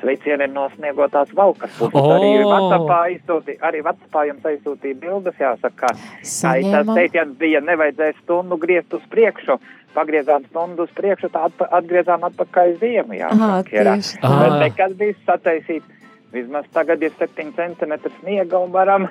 Sveicieni 0.00 0.48
no 0.52 0.66
sniegotās 0.74 1.30
valkas 1.36 1.72
puses. 1.78 1.96
O! 1.96 2.10
Arī 2.12 2.32
Vatsapā 2.44 2.98
izsūtīja, 3.14 3.60
arī 3.64 3.80
Vatsapā 3.86 4.24
jums 4.28 4.48
aizsūtīja 4.50 4.98
bildes, 5.00 5.38
jāsaka. 5.40 5.94
Kā 5.94 6.52
tas 6.60 6.90
teiciens 6.90 7.38
bija, 7.40 7.62
nevajadzēja 7.64 8.16
stundu 8.18 8.58
griezt 8.60 8.92
uz 8.96 9.06
priekšu. 9.12 9.56
Pagriezām 9.94 10.44
stundu 10.50 10.84
uz 10.88 10.92
priekšu, 10.96 11.30
tā 11.32 11.46
atpa, 11.48 11.68
atgriezām 11.78 12.26
atpakaļ 12.28 12.74
ziemu. 12.80 13.16
Jā, 13.16 13.30
Aha, 13.32 13.50
ir. 13.70 13.88
tieši 13.94 14.20
tā. 14.20 14.32
Bet 14.42 14.56
nekas 14.64 14.96
bija 15.00 15.16
sataisīt. 15.24 15.86
Vismaz 16.34 16.66
tagad 16.74 17.04
ir 17.06 17.14
7 17.20 17.54
centimetri 17.54 18.10
sniega 18.18 18.58
un 18.58 18.74
varam 18.74 19.06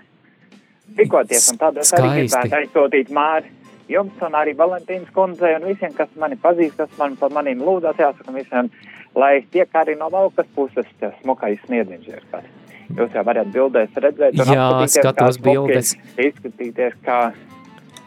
pikoties. 0.98 1.54
Un 1.54 1.62
tādēļ 1.62 1.94
arī 1.98 2.10
gribētu 2.20 2.60
aizsūtīt 2.60 3.14
māri 3.16 3.54
jums 3.94 4.26
un 4.26 4.36
arī 4.40 4.56
Valentīnas 4.58 5.14
kundzei 5.16 5.54
un 5.60 5.70
visiem, 5.70 5.94
kas 5.98 6.12
mani 6.20 6.38
pazīst, 6.42 6.76
kas 6.80 6.92
man 7.00 7.16
par 7.20 7.34
maniem 7.36 7.62
lūdzās, 7.64 8.02
jāsaka 8.02 8.36
visiem, 8.36 8.70
lai 9.16 9.38
tiek 9.54 9.80
arī 9.80 9.96
no 10.00 10.10
valkas 10.14 10.50
puses 10.58 10.90
tas 11.00 11.16
smukais 11.22 11.62
sniedziņš 11.68 12.12
ir 12.12 12.28
kāds. 12.34 12.60
Jūs 12.94 13.16
jau 13.16 13.24
varat 13.26 13.50
bildēs 13.54 13.96
redzēt 13.98 14.38
un 14.38 14.54
Jā, 14.54 14.68
skatos 14.92 15.40
bildes. 15.42 15.96
Izskatīties, 16.20 17.00
kā 17.06 17.20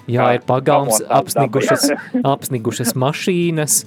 Jā, 0.07 0.27
ir 0.37 0.45
pagalms, 0.47 1.01
apsnigušas, 1.11 1.89
apsnigušas 2.35 2.95
mašīnas. 2.99 3.81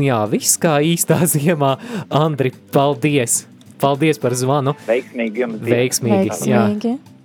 Jā, 0.00 0.22
viss 0.32 0.56
kā 0.60 0.78
īstā 0.84 1.20
ziemā. 1.34 1.76
Andri, 2.08 2.54
paldies! 2.72 3.44
Paldies 3.76 4.16
par 4.16 4.32
zvanu! 4.32 4.72
veiksmīgi 4.86 5.42
jums 5.42 5.60
diena. 5.60 5.74
Veiksmīgi, 5.74 6.32
jā. 6.48 6.62
Veiksmīgi. 6.64 7.15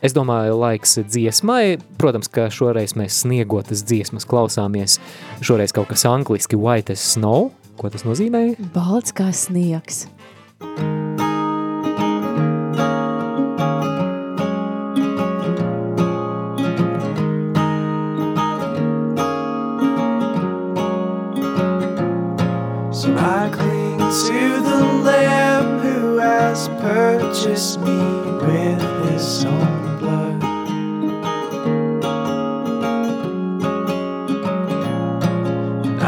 Es 0.00 0.14
domāju, 0.16 0.54
laiks 0.56 0.96
dziesmai. 1.04 1.76
Protams, 2.00 2.30
ka 2.32 2.46
šoreiz 2.48 2.94
mēs 2.96 3.18
sniegotas 3.20 3.82
dziesmas 3.84 4.24
klausāmies. 4.24 4.96
Šoreiz 5.44 5.76
kaut 5.76 5.90
kas 5.92 6.06
angliski 6.08 6.56
white 6.56 6.94
as 6.96 7.04
snow. 7.04 7.50
Ko 7.76 7.92
tas 7.92 8.06
nozīmē? 8.08 8.56
Balts 8.72 9.12
kā 9.12 9.28
sniegs. 9.36 10.06
So 23.00 23.12
I 23.16 23.48
cling 23.52 24.00
to 24.00 24.40
the 24.64 24.80
Lamb 25.04 25.78
who 25.80 26.16
has 26.18 26.68
purchased 26.80 27.80
me 27.80 28.00
with 28.40 29.10
his 29.12 29.44
own 29.44 29.89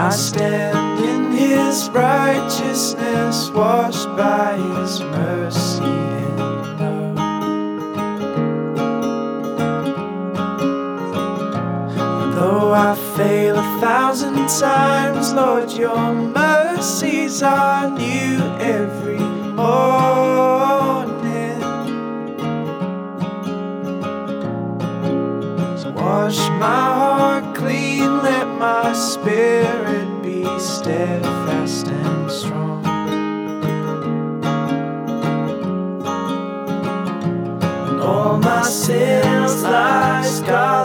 I 0.04 0.10
stand 0.10 0.98
in 1.04 1.30
his 1.30 1.88
righteousness, 1.90 3.50
washed 3.50 4.08
by 4.16 4.56
his 4.56 5.00
mercy 5.00 5.84
and 5.84 6.38
love. 6.80 7.14
Though 12.34 12.72
I 12.72 12.96
fail 13.16 13.56
a 13.56 13.80
thousand 13.80 14.48
times, 14.48 15.32
Lord, 15.34 15.70
your 15.70 16.12
mercies 16.12 17.40
are 17.44 17.88
new 17.88 18.42
every 18.58 19.20
morning. 19.54 20.02
So 25.78 25.90
wash 25.92 26.38
my 26.58 26.86
heart 26.98 27.54
clean, 27.54 28.20
let 28.24 28.48
my 28.58 28.92
spirit 28.94 29.91
steadfast 30.62 31.88
and 31.88 32.30
strong. 32.30 32.86
And 37.88 38.00
all 38.00 38.38
my 38.38 38.62
sins 38.62 39.62
like 39.64 40.24
scarlet 40.24 40.81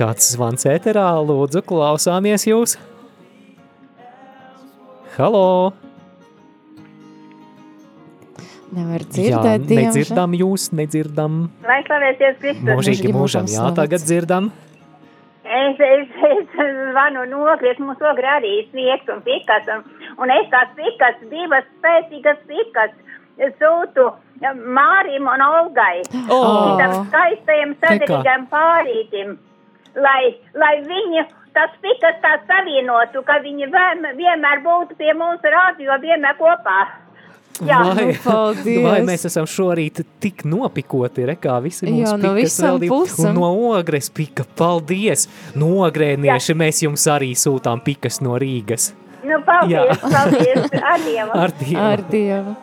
kāds 0.00 0.32
zvans 0.34 0.64
ēterā, 0.68 1.10
lūdzu, 1.28 1.60
klausāmies 1.68 2.46
jūs. 2.48 2.78
Halo! 5.18 5.72
Nevar 8.70 9.02
Jā, 9.02 9.10
dzirdēt, 9.10 9.64
diemžēl. 9.66 9.86
nedzirdam 9.90 10.34
jūs, 10.38 10.68
nedzirdam. 10.78 11.38
Lai 11.66 11.80
slavēties 11.88 12.36
Kristus. 12.38 12.68
Mūžīgi 12.70 13.14
mūžam, 13.16 13.48
jā, 13.50 13.66
tagad 13.74 14.04
dzirdam. 14.06 14.50
Es, 15.50 15.80
es, 15.82 16.12
es 16.30 16.52
zvanu 16.92 17.24
nokriet, 17.32 17.80
mums 17.82 17.98
ogri 18.12 18.28
arī 18.30 18.52
sniegs 18.70 19.10
un 19.10 19.18
pikas, 19.26 19.66
un, 19.74 19.82
un 20.22 20.30
es 20.30 20.46
tās 20.54 20.70
pikas, 20.78 21.18
divas 21.32 21.66
spēcīgas 21.80 22.38
pikas, 22.46 22.94
sūtu 23.58 24.06
Mārim 24.40 25.26
un 25.28 25.42
Olgai, 25.44 26.04
Oh. 26.30 26.78
tam 26.78 26.94
skaistajam 27.10 27.74
sadarīgam 27.82 28.46
pārītim, 28.52 29.34
lai, 29.96 30.36
lai 30.54 30.74
viņi 30.86 31.26
tas 31.54 31.70
pikas 31.82 32.18
tā 32.22 32.36
savienotu, 32.46 33.24
ka 33.26 33.40
viņi 33.42 33.66
vien- 33.72 34.10
vienmēr 34.16 34.62
būtu 34.62 34.96
pie 34.98 35.12
mums 35.14 35.40
radio, 35.42 35.96
vienmēr 36.02 36.36
kopā. 36.38 36.80
Jā, 37.60 37.80
vai, 37.84 38.04
nu, 38.06 38.14
paldies. 38.24 38.84
vai 38.86 39.00
mēs 39.04 39.26
esam 39.28 39.44
šorīt 39.44 39.98
tik 40.22 40.44
nopikoti, 40.48 41.26
re, 41.28 41.34
kā 41.36 41.58
visi 41.60 41.84
mūsu 41.90 42.06
Jā, 42.06 42.16
no 42.16 42.30
pikas 42.38 42.54
visām 42.56 42.78
pusēm. 42.88 43.26
Un 43.28 43.34
no 43.36 43.50
ogres 43.76 44.08
pika, 44.08 44.46
paldies! 44.56 45.26
No 45.54 45.66
ogrēnieši 45.84 46.54
mēs 46.56 46.80
jums 46.86 47.04
arī 47.12 47.34
sūtām 47.36 47.82
pikas 47.84 48.20
no 48.24 48.38
Rīgas. 48.40 48.92
nu 49.24 49.42
paldies, 49.44 49.92
Jā. 49.92 49.98
paldies, 50.00 50.70
ar 50.80 50.98
Dievu. 51.04 51.30
Ar 51.34 51.50
Dievu. 51.60 51.82
Ar 51.84 52.02
Dievu. 52.10 52.56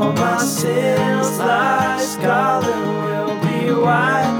All 0.00 0.14
my 0.14 0.38
sins 0.38 1.38
like 1.38 2.00
scarlet 2.00 2.86
will 3.04 3.34
be 3.42 3.70
white 3.70 4.39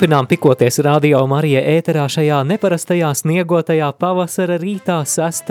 Turpinām 0.00 0.24
pikoties 0.24 0.78
radio 0.80 1.18
Marija 1.28 1.60
ēterā 1.74 2.06
šajā 2.08 2.38
neparastajā 2.48 3.10
sniegotajā 3.20 3.90
pavasara 4.00 4.54
rītā 4.56 4.94
6. 5.04 5.50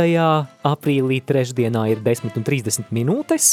aprīlī 0.65 1.19
trešdienā 1.21 1.83
ir 1.91 2.01
10 2.01 2.39
un 2.39 2.45
30 2.47 2.89
minūtes. 2.89 3.51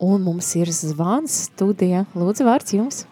Un 0.00 0.24
mums 0.24 0.48
ir 0.56 0.72
zvans 0.72 1.34
studija. 1.50 2.06
Lūdzu, 2.16 2.46
vārds 2.48 2.72
jums. 2.72 3.02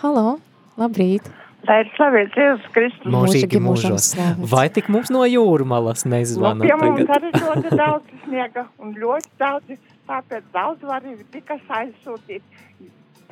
Halo, 0.00 0.38
labrīt. 0.80 1.28
Lai 1.68 1.82
ir 1.84 1.92
slavēts 1.98 2.40
Jēzus 2.40 2.72
Kristus. 2.72 3.12
Mūžīgi 3.12 3.60
mūžos. 3.60 4.08
Vai 4.56 4.70
tik 4.72 4.88
mums 4.88 5.12
no 5.12 5.28
jūrmalas 5.28 6.08
nezvana 6.08 6.64
Nu, 6.64 6.70
pie 6.70 6.80
mums 6.80 7.04
tagad? 7.12 7.28
arī 7.28 7.44
ļoti 7.44 7.76
daudz 7.84 8.24
sniega 8.24 8.64
un 8.80 8.96
ļoti 9.04 9.36
daudz, 9.36 9.78
tāpēc 10.08 10.50
daudz 10.56 10.88
var 10.94 11.04
tikai 11.36 11.60
aizsūtīt. 11.60 12.40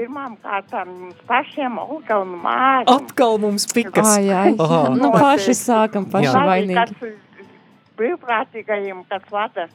Pirmām 0.01 0.37
kārtām 0.41 0.89
jums 0.89 1.17
pašiem, 1.29 1.75
un 1.77 2.31
Māri. 2.41 2.87
Atkal 2.89 3.37
mums 3.43 3.67
pikas. 3.69 4.07
Ai, 4.15 4.31
ai. 4.33 4.53
Aha. 4.57 4.79
Nu, 4.97 5.11
paši 5.13 5.53
sākam, 5.59 6.07
paši 6.09 6.31
Jā. 6.31 6.45
vainīgi. 6.49 7.11
Brīvprātīgajiem, 8.01 9.03
kas 9.11 9.27
vada 9.29 9.67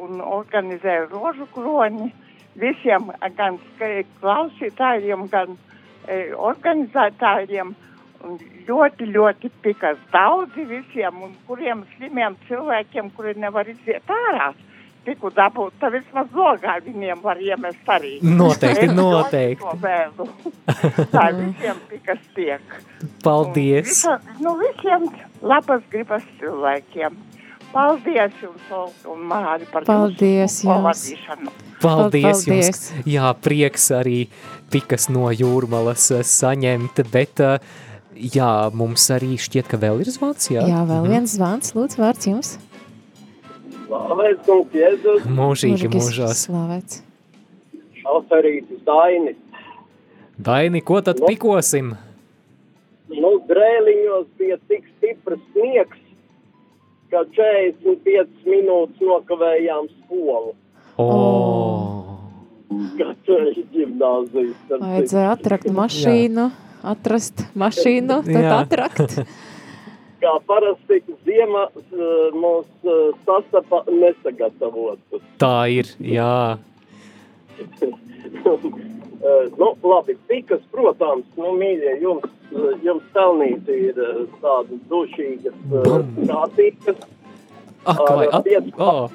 un 0.00 0.22
organizē 0.24 0.94
rožu 1.10 1.44
kroni, 1.52 2.08
visiem, 2.56 3.12
gan 3.36 3.60
klausītājiem, 4.22 5.28
gan 5.28 5.52
e, 6.08 6.32
organizētājiem. 6.50 7.76
Un 8.24 8.40
ļoti, 8.64 9.12
ļoti 9.12 9.52
pikas 9.64 10.00
daudzi 10.12 10.64
visiem, 10.72 11.20
un 11.24 11.36
kuriem 11.48 11.84
slimiem 11.98 12.40
cilvēkiem, 12.48 13.12
kuri 13.16 13.36
nevar 13.40 13.68
iziet 13.68 14.08
ārā. 14.08 14.54
Tiku 15.00 15.30
dabūt, 15.32 15.72
tad 15.80 15.94
vismaz 15.96 16.28
logā 16.36 16.74
viņiem 16.84 17.22
var 17.24 17.38
iemest 17.40 17.88
arī. 17.88 18.18
Noteikti, 18.20 18.84
Es 18.84 18.92
noteikti. 19.00 19.64
Tā 21.14 21.24
visiem 21.38 21.78
pikas 21.88 22.20
tiek. 22.36 22.74
Paldies! 23.24 23.88
Visa, 23.88 24.18
nu, 24.44 24.52
visiem 24.60 25.08
labas 25.40 25.82
gribas 25.92 26.26
cilvēkiem. 26.40 27.16
Paldies 27.72 28.34
jums, 28.42 28.62
Olga 28.74 29.12
un 29.14 29.20
Māri, 29.30 29.66
par 29.70 29.84
Paldies 29.86 30.58
jums. 30.64 30.68
pavadīšanu. 30.68 31.52
Paldies, 31.80 32.44
Paldies. 32.44 32.70
jums! 32.90 33.04
Jā, 33.08 33.30
prieks 33.40 33.86
arī 33.94 34.24
pikas 34.74 35.08
no 35.08 35.30
jūrmalas 35.32 36.10
eh, 36.18 36.24
saņemt, 36.26 37.00
bet 37.14 37.40
eh, 37.46 37.70
jā, 38.34 38.50
mums 38.74 39.06
arī 39.14 39.36
šķiet, 39.40 39.70
ka 39.70 39.78
vēl 39.80 40.02
ir 40.04 40.10
zvans, 40.12 40.50
jā? 40.52 40.66
Jā, 40.68 40.82
vēl 40.88 41.08
viens 41.14 41.38
zvans. 41.38 41.72
Lūdzu, 41.78 42.02
vārds 42.02 42.26
jums. 42.28 42.56
Slavēts 43.90 44.46
kungs 44.46 44.74
Jēzus. 44.76 45.24
Mūžīgi 45.26 45.74
Mūžīgi 45.74 45.98
mūžos. 45.98 46.42
Slavēts. 46.44 47.00
Šoferītis 47.98 48.84
Dainis. 48.86 49.40
Daini, 50.40 50.80
ko 50.86 51.00
tad 51.04 51.18
pikosim? 51.24 51.96
Nu, 53.10 53.32
drēliņos 53.50 54.28
bija 54.38 54.60
tik 54.70 54.86
stiprs 54.94 55.42
sniegs, 55.50 55.98
ka 57.10 57.24
45 57.34 58.46
minūtes 58.46 59.02
nokavējām 59.02 59.90
skolu. 59.96 60.54
O, 61.02 61.10
Katoļu 62.94 63.66
ģimnāzijas. 63.74 64.58
Vajadzēja 64.70 65.34
atrakt 65.34 65.70
mašīnu, 65.74 66.46
atrast 66.94 67.42
mašīnu, 67.58 68.22
tad 68.30 68.44
Jā. 68.46 68.58
atrakt. 68.62 69.18
Kā 70.20 70.32
parasti 70.44 71.00
ziema 71.24 71.66
uh, 71.72 72.34
mūs 72.36 72.66
uh, 72.84 73.12
sastapa 73.24 73.82
nesagatavotus. 73.88 75.22
tā 75.40 75.54
ir, 75.72 75.88
jā. 76.04 76.58
Uh, 78.40 79.46
nu, 79.56 79.70
labi, 79.84 80.16
pikas, 80.28 80.60
protams, 80.72 81.24
nu, 81.36 81.54
mīļie, 81.60 81.96
jums, 82.04 82.26
jums 82.84 83.06
pelnīti 83.14 83.78
ir 83.90 84.02
tādas 84.40 84.84
dušīgas 84.92 85.56
sātīgas. 86.28 87.02
Ak, 87.88 88.00
vai, 88.04 88.26
at, 88.32 88.48
oh, 88.76 89.08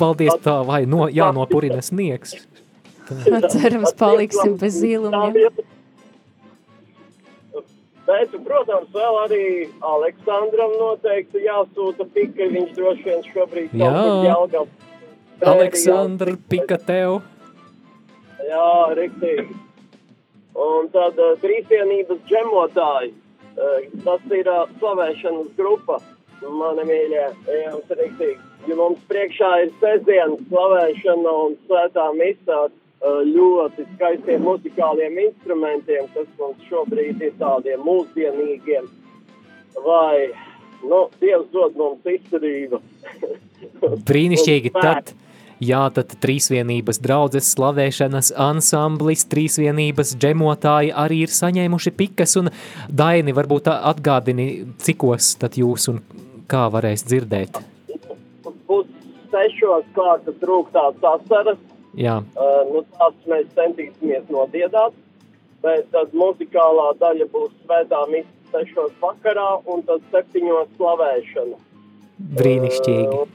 paldies 0.00 0.36
tā, 0.44 0.58
vai 0.68 0.82
no, 0.88 1.06
jānopurina 1.12 1.80
sniegs. 1.84 2.36
Cerams, 3.06 3.92
paliksim 3.96 4.56
bez 4.60 4.80
zīlumiem. 4.82 5.52
Bet, 8.06 8.34
protams, 8.46 8.90
vēl 8.94 9.16
arī 9.24 9.44
Aleksandram 9.82 10.76
noteikti 10.78 11.42
jāsūta 11.42 12.06
pika, 12.14 12.46
viņš 12.52 12.74
droši 12.76 13.06
vien 13.08 13.24
šobrīd 13.32 13.72
kaut 13.72 13.82
Jā. 13.82 13.94
kur 13.98 14.26
Jelgav. 14.28 14.68
Aleksandra, 15.52 16.36
pika 16.50 16.78
tev. 16.86 17.18
Jā, 18.46 18.68
riktīgi. 18.94 19.48
Un 20.56 20.86
tad 20.94 21.18
uh, 21.20 21.34
trīsvienības 21.42 22.22
džemotāji, 22.30 23.10
uh, 23.58 23.90
tas 24.06 24.30
ir 24.38 24.48
uh, 24.48 24.70
slavēšanas 24.78 25.50
grupa, 25.58 25.98
mani 26.46 26.86
mīļie, 26.88 27.26
jums 27.66 27.92
riktīgi. 27.98 28.38
Jo 28.70 28.78
mums 28.78 29.02
priekšā 29.10 29.50
ir 29.64 29.74
sestdienas 29.82 30.46
slavēšana 30.46 31.34
un 31.42 31.58
svētā 31.66 32.06
misā 32.16 32.62
uh, 32.68 32.80
ļoti 33.06 33.86
skaistiem 33.94 34.42
muzikāliem 34.46 35.18
instrumentiem, 35.26 36.08
kas 36.14 36.26
mums 36.40 36.64
šobrīd 36.70 37.22
ir 37.22 37.36
tādiem 37.40 37.84
mūsdienīgiem. 37.86 38.88
Vai, 39.84 40.30
nu, 40.82 41.04
Dievs 41.20 41.46
dod 41.52 41.76
mums 41.76 42.08
izturību. 42.08 42.80
Brīnišķīgi. 44.08 44.72
Tad, 44.74 45.12
jā, 45.62 45.82
tad 45.94 46.16
trīsvienības 46.22 47.00
draudzes 47.04 47.52
slavēšanas 47.54 48.32
ansamblis, 48.48 49.26
trīsvienības 49.30 50.16
džemotāji 50.16 50.94
arī 51.04 51.22
ir 51.26 51.36
saņēmuši 51.36 51.94
pikas 51.96 52.36
un 52.40 52.50
Daini, 52.88 53.36
varbūt 53.36 53.70
atgādini, 53.76 54.48
cikos 54.82 55.34
tad 55.40 55.60
jūs 55.60 55.90
un 55.92 56.02
kā 56.50 56.66
varēs 56.72 57.06
dzirdēt. 57.06 57.60
Pus 58.66 58.86
sešos 59.30 59.86
kārtas 59.94 60.44
rūktās 60.48 61.08
asaras. 61.14 61.60
Jā, 61.96 62.20
Uh, 62.36 62.62
nu, 62.68 62.82
tās 62.98 63.14
mēs 63.30 63.46
centīsimies 63.56 64.26
nodiedāt, 64.28 64.92
bet 65.64 65.86
tad 65.94 66.12
muzikālā 66.12 66.90
daļa 67.00 67.26
būs 67.32 67.54
svētā 67.64 68.02
misija 68.12 68.36
sešos 68.52 68.92
vakarā 69.00 69.48
un 69.72 69.82
tad 69.88 70.04
septiņos 70.12 70.68
slavēšana. 70.76 71.56
brīnišķīgi. 72.36 73.08
Uh, 73.08 73.28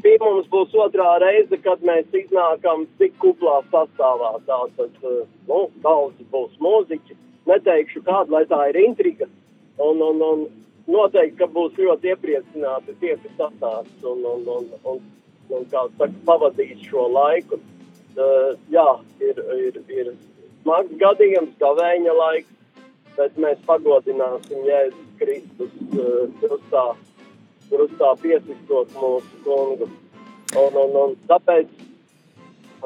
šī 0.00 0.16
mums 0.22 0.50
būs 0.50 0.74
otrā 0.84 1.16
reize, 1.22 1.56
kad 1.64 1.82
mēs 1.86 2.06
iznākam 2.12 2.86
tik 2.98 3.14
kuplā 3.22 3.60
sastāvā. 3.70 4.36
Tātad, 4.46 4.92
uh, 5.06 5.22
nu, 5.48 5.62
daudz 5.86 6.18
būs 6.34 6.58
mūziķi. 6.58 7.16
Neteikšu 7.50 8.02
kādu, 8.06 8.34
lai 8.36 8.44
tā 8.50 8.60
ir 8.70 8.82
intriga. 8.84 9.26
Un, 9.80 10.02
un, 10.04 10.22
un 10.22 10.46
noteikti, 10.90 11.38
ka 11.38 11.48
būs 11.50 11.78
ļoti 11.78 12.12
iepriecināti 12.12 12.94
tie, 13.00 13.16
kas 13.22 13.48
atnāks 13.48 14.06
un, 14.06 14.24
un, 14.34 14.48
un, 14.58 14.70
un, 14.84 15.04
un 15.54 15.68
kā 15.72 15.86
saka, 15.96 16.14
pavadīs 16.26 16.82
šo 16.90 17.06
laiku. 17.14 17.60
Uh, 18.18 18.56
jā, 18.72 18.86
ir, 19.22 19.38
ir, 19.54 19.76
ir 19.94 20.08
smags 20.62 20.96
gadījums, 20.98 21.52
gavēņa 21.60 22.14
laiks, 22.16 22.80
bet 23.16 23.36
mēs 23.38 23.60
pagodināsim 23.68 24.64
Jēzus 24.66 25.12
Kristus 25.20 25.76
uh, 25.94 26.24
krustā, 26.40 26.84
krustā 27.68 28.10
piesistot 28.22 28.96
mūsu 28.98 29.44
kungu. 29.46 29.90
Un, 30.58 30.80
un, 30.82 30.96
un 31.04 31.14
tāpēc, 31.30 31.70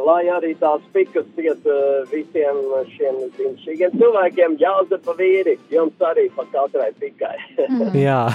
lai 0.00 0.24
arī 0.32 0.52
tās 0.58 0.82
pikas 0.94 1.26
iet 1.38 1.66
uh, 1.68 2.02
visiem 2.10 2.58
šiem 2.94 3.20
brīnišķīgiem 3.36 3.94
cilvēkiem, 4.00 4.56
jāzepa 4.60 5.14
vīri, 5.18 5.56
jums 5.72 6.04
arī 6.08 6.26
pa 6.34 6.46
katrai 6.52 6.90
pikai. 6.98 7.36
Jā, 8.06 8.26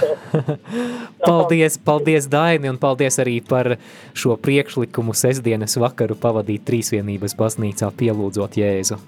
paldies, 1.28 1.78
paldies 1.84 2.28
Daini 2.32 2.72
un 2.72 2.80
paldies 2.80 3.20
arī 3.22 3.38
par 3.44 3.74
šo 4.16 4.36
priekšlikumu 4.40 5.14
sestdienas 5.16 5.76
vakaru 5.80 6.16
pavadīt 6.20 6.66
trīsvienības 6.68 7.36
baznīcā 7.38 7.92
pielūdzot 8.00 8.60
Jēzu. 8.60 9.00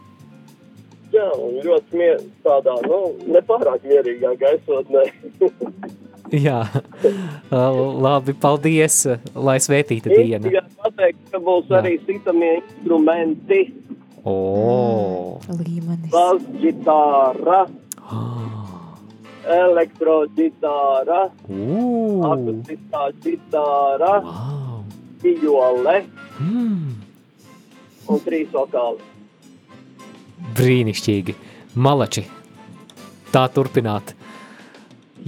Jā, 1.13 1.29
un 1.37 1.59
ļoti 1.61 1.99
mier, 2.01 2.23
tādā, 2.45 2.79
nu, 2.87 3.03
nepārāk 3.29 3.85
mierīgā 3.85 4.33
gaisotnē. 4.41 5.09
Jā, 6.47 6.63
labi, 7.53 8.33
paldies, 8.41 9.03
lai 9.37 9.59
svētīta 9.61 10.09
diena. 10.09 10.41
Tikai 10.47 10.63
pateikt, 10.81 11.27
ka 11.33 11.41
būs 11.45 11.67
Jā. 11.69 11.81
arī 11.83 11.99
citamie 12.07 12.55
instrumenti. 12.63 13.59
O, 14.25 15.39
Līmenis. 15.59 16.09
Basģitāra, 16.15 17.59
elektroģitāra, 19.59 21.21
Ū. 21.51 21.87
akustiskā 22.31 23.05
ģitāra, 23.25 24.13
vijole 25.23 25.97
Mm, 26.43 26.95
un 28.11 28.21
trīs 28.25 28.49
vokāli. 28.55 29.05
brīnišķīgi. 30.57 31.35
Malači, 31.77 32.25
tā 33.33 33.45
turpināt. 33.53 34.15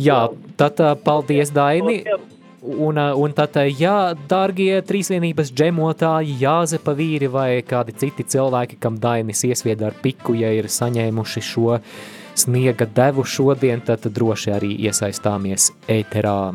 Jā, 0.01 0.29
tad 0.59 0.81
paldies 1.05 1.53
Daini. 1.55 2.03
Un, 2.65 2.97
un 2.97 3.33
tad, 3.37 3.59
ja 3.77 4.15
dārgie 4.17 4.79
trīsvienības 4.89 5.51
džemotāji, 5.53 6.39
Jāzepa 6.41 6.95
vīri 6.97 7.29
vai 7.29 7.49
kādi 7.61 7.93
citi 8.01 8.25
cilvēki, 8.25 8.79
kam 8.81 8.97
Dainis 8.97 9.45
iesvied 9.45 9.85
ar 9.85 9.93
piku, 10.01 10.33
ja 10.39 10.49
ir 10.57 10.71
saņēmuši 10.73 11.43
šo 11.45 11.77
sniega 12.35 12.89
devu 12.89 13.27
šodien, 13.29 13.85
tad 13.85 14.09
droši 14.09 14.55
arī 14.57 14.73
iesaistāmies 14.89 15.75
ēterā. 15.93 16.55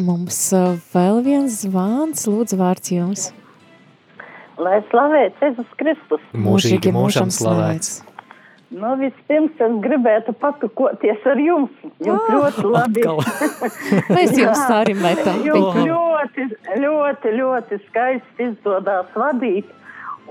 Mums 0.00 0.40
vēl 0.94 1.22
viens 1.22 1.62
zvans, 1.62 2.26
lūdzu 2.26 2.58
vārds 2.58 2.90
jums. 2.94 3.30
Lai 4.60 4.82
slavēts 4.90 5.40
Jēzus 5.46 5.74
Kristus. 5.80 6.24
Mūžīgi 6.36 6.92
mūžam 6.92 7.30
slavēts. 7.32 8.00
Nu, 8.70 8.92
vispirms 9.00 9.58
es 9.58 9.72
gribētu 9.82 10.30
papakoties 10.38 11.24
ar 11.26 11.40
jums. 11.42 11.72
Jums 12.06 12.28
Ah, 12.28 12.36
ļoti 12.36 12.68
labi. 12.70 13.02
Mēs 14.14 14.36
jums 14.38 14.62
arī 14.70 14.94
metam 14.94 15.40
Jums 15.42 15.80
ļoti, 15.88 16.46
ļoti, 16.84 17.32
ļoti 17.40 17.80
skaisti 17.88 18.50
izdodas 18.52 19.10
vadīt. 19.18 19.76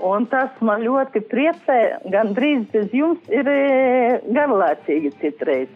Un 0.00 0.24
tas 0.32 0.54
man 0.64 0.80
ļoti 0.80 1.20
priecē. 1.28 1.76
Gan 2.08 2.32
drīz 2.32 2.62
bez 2.72 2.88
jums 2.96 3.20
ir 3.28 3.48
e, 3.52 3.58
garlaicīgi 4.32 5.12
citreiz. 5.20 5.68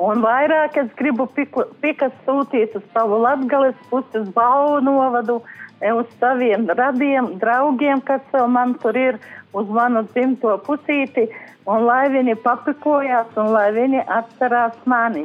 Un 0.00 0.24
vairāk 0.24 0.78
es 0.80 0.88
gribu 0.96 1.28
pikas 1.36 2.16
sūtīt 2.24 2.78
uz 2.80 2.86
savu 2.96 3.20
latgales 3.20 3.76
pusi, 3.90 4.22
uz 4.22 4.32
Bauvu 4.32 4.80
novadu, 4.84 5.42
uz 5.80 6.06
saviem 6.20 6.66
radiem, 6.68 7.36
draugiem, 7.40 8.00
kas 8.00 8.22
man 8.48 8.74
tur 8.82 8.96
ir, 8.96 9.18
uz 9.52 9.68
manu 9.68 10.04
dzimto 10.12 10.56
pusīti. 10.66 11.28
Un 11.66 11.82
lai 11.82 12.06
viņi 12.12 12.36
papikojās, 12.44 13.32
un 13.36 13.50
lai 13.50 13.72
viņi 13.74 14.04
atcerās 14.06 14.76
mani. 14.86 15.24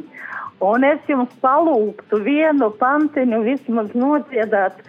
Un 0.62 0.82
es 0.86 0.98
jums 1.10 1.30
palūgtu 1.42 2.18
vienu 2.22 2.70
pantiņu 2.80 3.42
vismaz 3.46 3.92
nodziedāt, 3.94 4.80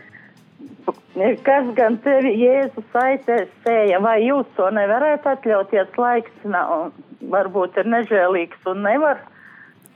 kas 1.45 1.69
gan 1.78 1.99
tevi 2.02 2.34
Jēzus 2.41 2.97
aizēs 2.97 3.52
sēja, 3.65 4.02
vai 4.02 4.19
jūs 4.26 4.49
to 4.58 4.69
nevarētu 4.73 5.30
atļauties 5.30 5.97
laiks, 5.97 6.34
nav, 6.49 6.89
varbūt 7.21 7.78
ir 7.82 7.89
nežēlīgs 7.93 8.69
un 8.73 8.82
nevar. 8.86 9.21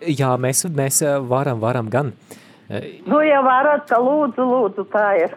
Jā, 0.06 0.36
mēs, 0.38 0.62
mēs 0.70 1.02
uh, 1.02 1.18
varam, 1.26 1.58
varam 1.62 1.90
gan. 1.90 2.14
Uh, 2.14 2.44
Nu, 3.06 3.22
ja 3.24 3.40
varat, 3.46 3.86
tad 3.88 4.04
lūdzu, 4.04 4.44
lūdzu, 4.44 4.84
tā 4.92 5.08
ir. 5.22 5.36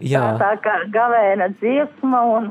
Jā. 0.00 0.24
Tā, 0.40 0.40
tā 0.40 0.50
kā 0.64 0.74
gavēna 0.92 1.50
dziesma 1.60 2.22
un, 2.36 2.48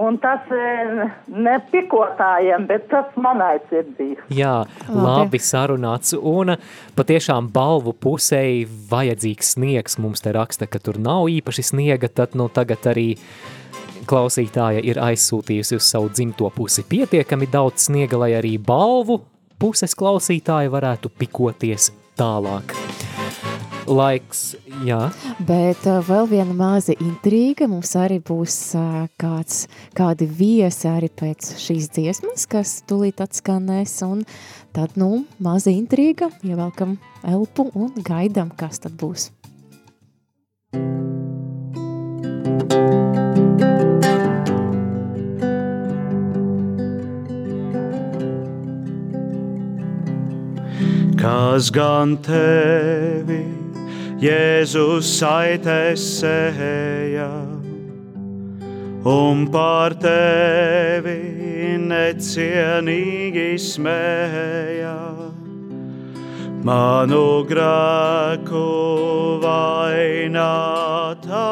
un 0.00 0.18
tas 0.22 0.48
eh, 0.54 1.04
ne 1.28 1.56
pikotājiem, 1.72 2.66
bet 2.70 2.88
tas 2.92 3.12
manai 3.20 3.58
sirdī. 3.68 4.14
Jā, 4.32 4.62
labi 4.88 5.40
sarunāts. 5.42 6.16
Un 6.16 6.56
patiešām 6.98 7.50
balvu 7.52 7.92
pusēji 7.92 8.66
vajadzīgs 8.90 9.54
sniegs. 9.56 9.98
Mums 10.00 10.24
te 10.24 10.32
raksta, 10.36 10.70
ka 10.70 10.80
tur 10.82 11.00
nav 11.02 11.28
īpaši 11.32 11.68
sniega, 11.72 12.08
tad 12.08 12.38
nu 12.38 12.48
tagad 12.52 12.88
arī 12.92 13.10
klausītāja 14.08 14.80
ir 14.88 15.00
aizsūtījusi 15.04 15.76
uz 15.76 15.90
savu 15.92 16.08
dzimto 16.12 16.48
pusi 16.54 16.86
pietiekami 16.88 17.50
daudz 17.52 17.90
sniega, 17.90 18.20
lai 18.24 18.32
arī 18.38 18.56
balvu 18.56 19.20
puses 19.60 19.92
klausītāji 19.98 20.72
varētu 20.72 21.12
pikoties 21.18 21.92
tālāk. 22.18 22.76
Laiks, 23.88 24.52
jā. 24.84 24.98
Bet 25.48 25.86
uh, 25.88 26.02
vēl 26.04 26.28
viena 26.28 26.54
maza 26.56 26.92
intriga. 27.00 27.68
Mums 27.70 27.94
arī 27.96 28.18
būs 28.20 28.56
uh, 28.76 29.06
kāds, 29.20 29.64
kādi 29.96 30.28
viesi 30.28 30.90
arī 30.90 31.08
pēc 31.08 31.54
šīs 31.62 31.88
dziesmas, 31.96 32.44
kas 32.50 32.78
tūlīt 32.88 33.22
atskanēs. 33.24 33.96
Un 34.06 34.22
tad, 34.76 34.98
nu, 35.00 35.24
maza 35.40 35.72
intriga, 35.72 36.28
ievelkam 36.44 36.98
elpu 37.24 37.70
un 37.74 37.96
gaidām, 38.04 38.52
kas 38.56 38.84
tad 38.84 38.98
būs. 39.00 39.30
Kas 51.18 51.72
gan 51.74 52.18
tevi, 52.22 53.57
Jēzus 54.18 55.12
aitesēja, 55.22 57.28
un 59.06 59.44
par 59.54 59.94
tevi 60.02 61.14
necienīgi 61.84 63.52
smēja. 63.62 64.96
Manu 66.66 67.46
grēku 67.46 68.66
vainātā, 69.46 71.46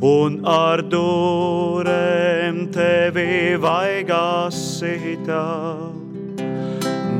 Un 0.03 0.39
ar 0.47 0.79
dūrēm 0.93 2.55
tevi 2.75 3.57
vaigās 3.67 4.55
sitā 4.79 5.43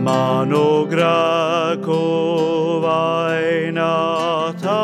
manu 0.03 0.83
grēku 0.91 1.99
vainātā. 2.83 4.81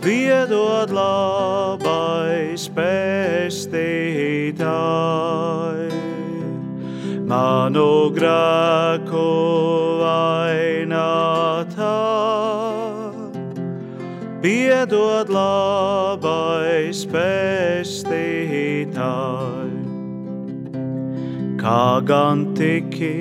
Piedod 0.00 0.92
labais 0.94 2.68
pestītāji, 2.76 3.74
manu 7.32 7.90
grēku 8.16 9.26
vainātā. 10.04 11.96
Piedod 14.40 15.28
labais 15.36 17.04
pestītāji 17.12 18.30
kā 21.60 22.00
gan 22.08 22.44
tiki 22.56 23.14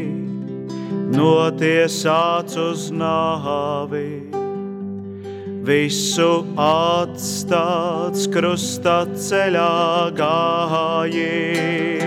notiesāts 1.11 2.55
uz 2.59 2.87
nāvi, 2.95 4.07
visu 5.67 6.29
atstāts 6.65 8.29
krusta 8.31 9.01
ceļā 9.27 9.71
gāji. 10.21 11.98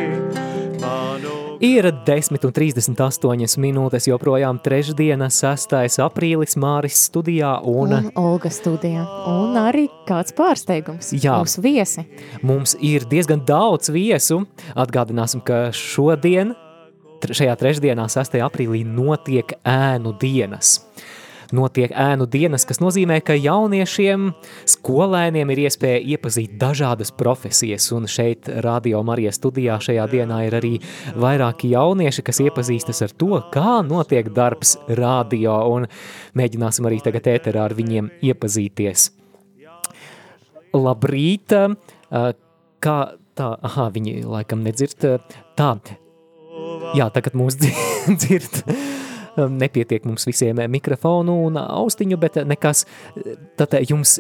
Ir 1.63 1.87
10,38 2.03 3.55
minūtes, 3.63 4.09
joprojām 4.11 4.57
trešdiena, 4.65 5.29
6. 5.31 5.77
aprīlis, 6.03 6.57
Māris 6.59 6.97
studijā 7.07 7.53
un, 7.71 7.93
Un 8.01 8.09
Olga 8.19 8.51
studijā. 8.51 9.05
Un 9.31 9.55
arī 9.61 9.85
kāds 10.09 10.35
pārsteigums. 10.35 11.13
Jā. 11.15 11.37
Mūsu 11.39 11.63
viesi. 11.63 12.03
Mums 12.43 12.75
ir 12.83 13.07
diezgan 13.07 13.45
daudz 13.47 13.93
viesu. 13.95 14.41
Atgādināsim, 14.75 15.45
ka 15.47 15.69
šodien, 15.71 16.57
šajā 17.31 17.55
trešdienā, 17.63 18.09
6. 18.11 18.41
aprīlī, 18.43 18.83
notiek 18.83 19.55
ēnu 19.63 20.17
dienas. 20.19 20.81
Notiek 21.53 21.93
ēnu 21.93 22.25
dienas, 22.33 22.65
kas 22.65 22.79
nozīmē, 22.81 23.19
ka 23.21 23.35
jauniešiem, 23.37 24.31
skolēniem 24.73 25.51
ir 25.53 25.61
iespēja 25.67 25.99
iepazīt 26.15 26.55
dažādas 26.61 27.13
profesijas. 27.13 27.91
Un 27.93 28.09
šeit, 28.09 28.49
Radio 28.65 29.03
Marijas 29.05 29.37
studijā, 29.37 29.77
šajā 29.85 30.07
dienā 30.15 30.39
ir 30.47 30.57
arī 30.57 30.73
vairāki 31.13 31.75
jaunieši, 31.75 32.25
kas 32.25 32.41
iepazīstas 32.47 33.05
ar 33.05 33.13
to, 33.21 33.43
kā 33.53 33.83
notiek 33.85 34.31
darbs 34.33 34.79
radio. 34.89 35.59
Un 35.75 35.89
mēģināsim 36.41 36.89
arī 36.89 37.03
tagad 37.05 37.29
ēterā 37.35 37.67
ar 37.69 37.77
viņiem 37.77 38.09
iepazīties. 38.33 39.11
Labrīt! 40.73 41.53
Kā 42.83 42.97
tā, 43.37 43.51
aha, 43.69 43.91
viņi 43.93 44.23
laikam 44.25 44.65
nedzird. 44.65 45.05
Tā, 45.61 45.75
jā, 46.97 47.13
tagad 47.13 47.37
mūs 47.37 47.61
dzi- 47.61 47.77
dzird. 48.25 48.63
Nepietiek 49.37 50.05
mums 50.05 50.27
visiem 50.29 50.59
mikrofonu 50.69 51.39
un 51.47 51.57
austiņu, 51.57 52.19
bet 52.21 52.37
nekas. 52.45 52.85
Tad 53.57 53.79
jums, 53.89 54.19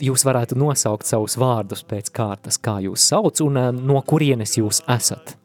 jūs 0.00 0.24
varētu 0.24 0.56
nosaukt 0.56 1.08
savus 1.08 1.36
vārdus 1.40 1.84
pēc 1.84 2.08
kārtas, 2.14 2.56
kā 2.56 2.78
jūs 2.84 3.04
sauc 3.10 3.42
un 3.44 3.60
ā, 3.60 3.66
no 3.74 4.00
kurienes 4.06 4.56
jūs 4.56 4.80
esat. 4.88 5.36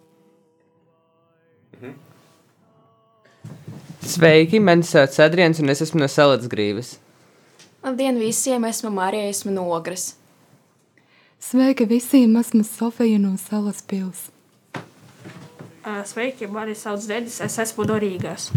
Sveiki, 4.00 4.62
mani 4.64 4.88
sauc 4.88 5.20
Adrians 5.20 5.60
un 5.60 5.70
es 5.70 5.84
esmu 5.84 6.00
no 6.00 6.08
Salacgrīvas. 6.08 6.96
Labdien 7.84 8.18
visiem, 8.20 8.64
esmu 8.66 8.90
Marija, 8.96 9.28
esmu 9.30 9.52
no 9.52 9.68
Ogres. 9.76 10.14
Sveiki 11.44 11.86
visiem, 11.88 12.34
esmu 12.40 12.64
Sofija 12.68 13.20
no 13.20 13.36
Salas 13.40 13.84
pils. 13.84 14.30
Sveiki, 16.08 16.48
mani 16.48 16.76
sauc 16.76 17.04
Dedis, 17.08 17.42
es 17.44 17.60
esmu 17.60 17.88
no 17.88 18.00
Rīgas. 18.00 18.50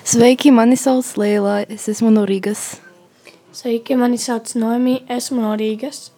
Sveiki, 0.00 0.48
mani 0.48 0.78
sauc 0.80 1.04
Lielā, 1.20 1.60
es 1.68 1.84
esmu 1.92 2.08
no 2.14 2.22
Rīgas. 2.28 2.78
Sveiki, 3.52 3.98
mani 4.00 4.16
sauc 4.18 4.48
Noemi, 4.56 4.96
esmu 5.12 5.42
no 5.42 5.52
Rīgas. 5.60 6.08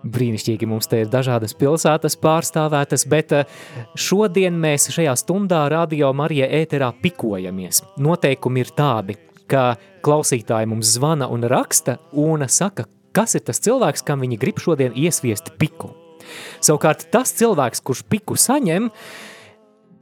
Brīnišķīgi 0.00 0.64
mums 0.64 0.88
te 0.88 1.02
ir 1.02 1.10
dažādas 1.12 1.52
pilsētas 1.60 2.16
pārstāvētas, 2.22 3.04
bet 3.12 3.34
eh, 3.36 3.58
šodien 3.92 4.56
mēs 4.56 4.88
šajā 4.94 5.12
stundā 5.20 5.66
radio 5.68 6.14
Marija 6.16 6.48
ēterā 6.62 6.88
pikojamies. 7.02 7.82
Noteikumi 8.00 8.64
ir 8.64 8.72
tādi, 8.72 9.18
ka 9.44 9.74
klausītāji 10.00 10.70
mums 10.72 10.94
zvana 10.96 11.28
un 11.28 11.44
raksta 11.44 11.98
un 12.16 12.46
saka, 12.48 12.86
kas 13.12 13.36
ir 13.36 13.44
tas 13.44 13.60
cilvēks, 13.60 14.06
kam 14.06 14.24
viņi 14.24 14.40
grib 14.40 14.64
šodien 14.64 14.96
iesviest 14.96 15.52
piku. 15.60 15.92
Savukārt 16.64 17.10
tas 17.12 17.36
cilvēks, 17.36 17.84
kurš 17.84 18.06
piku 18.08 18.40
saņem, 18.40 18.88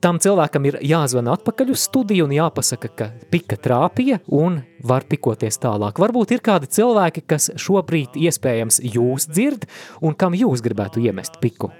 tam 0.04 0.20
cilvēkam 0.22 0.68
ir 0.70 0.78
jāzvana 0.84 1.34
atpakaļ 1.38 1.72
uz 1.74 1.86
studiju 1.88 2.28
un 2.28 2.36
jāpasaka, 2.36 2.92
ka 2.94 3.10
pika 3.32 3.58
trāpīja 3.60 4.20
un 4.34 4.62
var 4.84 5.06
pikoties 5.10 5.60
tālāk. 5.62 5.98
Varbūt 5.98 6.36
ir 6.36 6.44
kādi 6.44 6.70
cilvēki, 6.78 7.26
kas 7.28 7.50
šobrīd 7.58 8.18
iespējams 8.18 8.82
jūs 8.86 9.28
dzird 9.30 9.68
un 10.02 10.16
kam 10.18 10.38
jūs 10.38 10.64
gribētu 10.64 11.02
iemest 11.04 11.40
piku. 11.42 11.72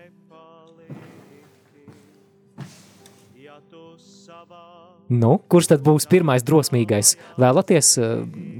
Nu, 5.08 5.38
kurš 5.48 5.70
tad 5.70 5.80
būs 5.80 6.04
pirmais 6.04 6.44
drosmīgais? 6.44 7.14
Vēlaties 7.40 7.94
eh, 7.96 8.10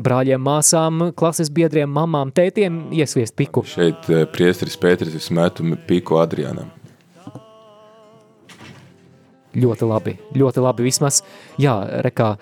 brāļiem, 0.00 0.40
māsām, 0.40 1.10
klases 1.12 1.52
biedriem, 1.52 1.90
mamām, 1.92 2.32
tētiem 2.32 2.86
iesviest 2.96 3.36
piku? 3.36 3.66
Šeit 3.68 4.08
eh, 4.08 4.24
priesteris 4.32 4.80
Pēteris 4.80 5.18
es 5.20 5.28
metu 5.28 5.68
piku 5.88 6.16
Adrianam. 6.22 6.72
Ļoti 9.56 9.86
labi, 9.88 10.16
ļoti 10.36 10.60
labi. 10.60 10.84
Vismaz, 10.84 11.22
jā, 11.60 11.74
rekā, 12.04 12.34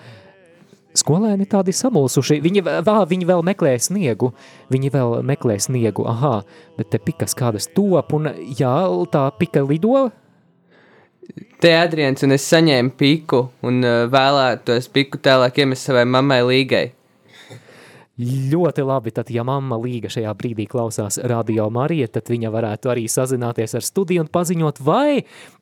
skolēni 0.97 1.47
tādi 1.49 1.75
samulsuši. 1.75 2.39
Viņi, 2.43 2.63
vēl, 2.65 3.03
viņi 3.09 3.27
vēl 3.29 3.43
meklē 3.47 3.75
sniegu, 3.81 4.33
viņi 4.73 4.91
vēl 4.93 5.17
meklē 5.27 5.57
sniegu, 5.61 6.07
aha, 6.09 6.41
bet 6.77 6.91
te 6.93 7.01
pikas 7.01 7.37
kādas 7.37 7.69
top, 7.71 8.13
un 8.17 8.31
jā, 8.57 8.73
tā 9.13 9.27
pika 9.39 9.63
lido. 9.65 10.09
Te 11.61 11.73
Adrians 11.75 12.23
un 12.23 12.35
es 12.35 12.45
saņēmu 12.47 12.93
piku 12.95 13.47
un 13.67 13.81
uh, 13.83 14.05
vēlētos 14.11 14.87
piku 14.93 15.19
tālāk 15.19 15.59
iemest 15.63 15.89
savai 15.89 16.05
mammai 16.07 16.39
līgai. 16.45 16.85
Ļoti 18.17 18.81
labi, 18.81 19.11
tad, 19.13 19.29
ja 19.29 19.43
mamma 19.45 19.77
Līga 19.77 20.09
šajā 20.09 20.31
brīdī 20.39 20.65
klausās 20.65 21.19
Radio 21.29 21.67
Marija, 21.69 22.07
tad 22.09 22.31
viņa 22.33 22.49
varētu 22.49 22.89
arī 22.89 23.03
sazināties 23.05 23.75
ar 23.77 23.85
studiju 23.85 24.23
un 24.23 24.31
paziņot, 24.33 24.81
vai 24.81 25.19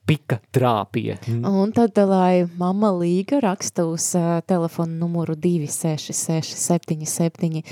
pika 0.08 0.38
trāpīja. 0.56 1.18
Un 1.50 1.74
tad, 1.76 2.00
lai 2.08 2.46
mamma 2.56 2.94
Līga 2.96 3.42
raksta 3.44 3.84
uz 3.90 4.08
uh, 4.16 4.38
telefonu 4.48 4.96
numuru 5.02 5.36
266 5.36 6.56
77 6.62 7.66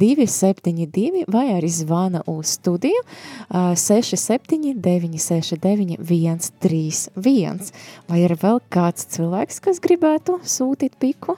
272 0.00 1.26
vai 1.28 1.44
arī 1.58 1.68
zvana 1.76 2.24
uz 2.24 2.54
studiju 2.56 3.04
uh, 3.04 3.76
67 3.76 4.80
969 4.80 6.00
131. 6.00 7.70
Vai 8.08 8.24
ir 8.24 8.38
vēl 8.40 8.64
kāds 8.72 9.04
cilvēks, 9.12 9.60
kas 9.68 9.84
gribētu 9.84 10.40
sūtīt 10.48 10.96
piku? 10.96 11.36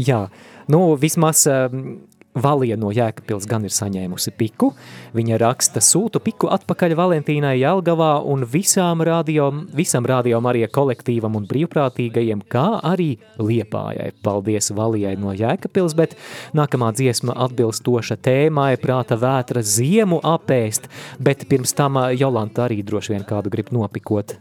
Jā, 0.00 0.26
nu 0.72 0.94
vismaz 1.00 1.44
um, 1.50 2.00
Valija 2.32 2.78
no 2.80 2.88
Jēkabpils 2.88 3.44
gan 3.44 3.66
ir 3.68 3.72
saņēmusi 3.76 4.32
piku. 4.40 4.70
Viņa 5.12 5.36
raksta 5.42 5.82
sūtu 5.84 6.20
piku 6.24 6.48
atpakaļ 6.52 6.94
Valentīnai 6.96 7.58
Jelgavā 7.60 8.14
un 8.24 8.46
visām 8.48 9.02
radio, 9.04 9.50
visam 9.76 10.06
radio 10.08 10.40
Marija 10.40 10.70
kolektīvam 10.72 11.36
un 11.36 11.44
brīvprātīgajiem, 11.50 12.40
kā 12.48 12.64
arī 12.88 13.10
Liepājai. 13.36 14.14
Paldies 14.24 14.72
Valijai 14.72 15.12
no 15.20 15.34
Jēkabpils, 15.36 15.92
bet 15.98 16.16
nākamā 16.56 16.94
dziesma 16.96 17.36
atbilstoša 17.48 18.16
tēmai 18.24 18.78
prāta 18.80 19.18
vētra 19.20 19.60
ziemu 19.60 20.22
apēst, 20.24 20.88
bet 21.20 21.44
pirms 21.50 21.76
tam 21.76 22.00
Jolanta 22.16 22.64
arī 22.64 22.80
droši 22.80 23.12
vien 23.12 23.28
kādu 23.28 23.52
grib 23.52 23.74
nopikot. 23.76 24.38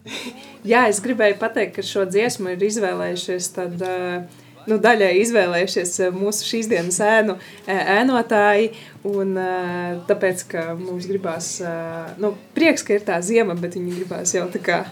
Jā, 0.63 0.85
es 0.87 1.03
gribēju 1.03 1.35
pateikt, 1.41 1.75
ka 1.75 1.83
šo 1.83 2.05
dziesmu 2.07 2.53
ir 2.53 2.63
izvēlējušies 2.69 3.51
tad 3.57 3.83
uh, 3.83 4.40
nu, 4.69 4.77
daļai 4.81 5.11
izvēlējušies 5.21 5.93
eh, 6.05 6.15
mūsu 6.15 6.47
šīs 6.47 6.69
dienas 6.71 6.99
ēnu 7.05 7.37
eh, 7.65 7.81
ēnotāji. 7.99 8.71
Un, 9.09 9.35
eh, 9.41 9.93
tāpēc, 10.09 10.45
ka 10.51 10.65
mums 10.77 11.07
gribās, 11.09 11.53
nu, 12.21 12.35
prieks, 12.57 12.85
ka 12.85 12.97
ir 12.97 13.07
tā 13.07 13.17
zima, 13.25 13.57
bet 13.57 13.77
viņi 13.79 13.97
gribās 14.01 14.35
jau 14.37 14.45
tā 14.53 14.61
kā 14.63 14.83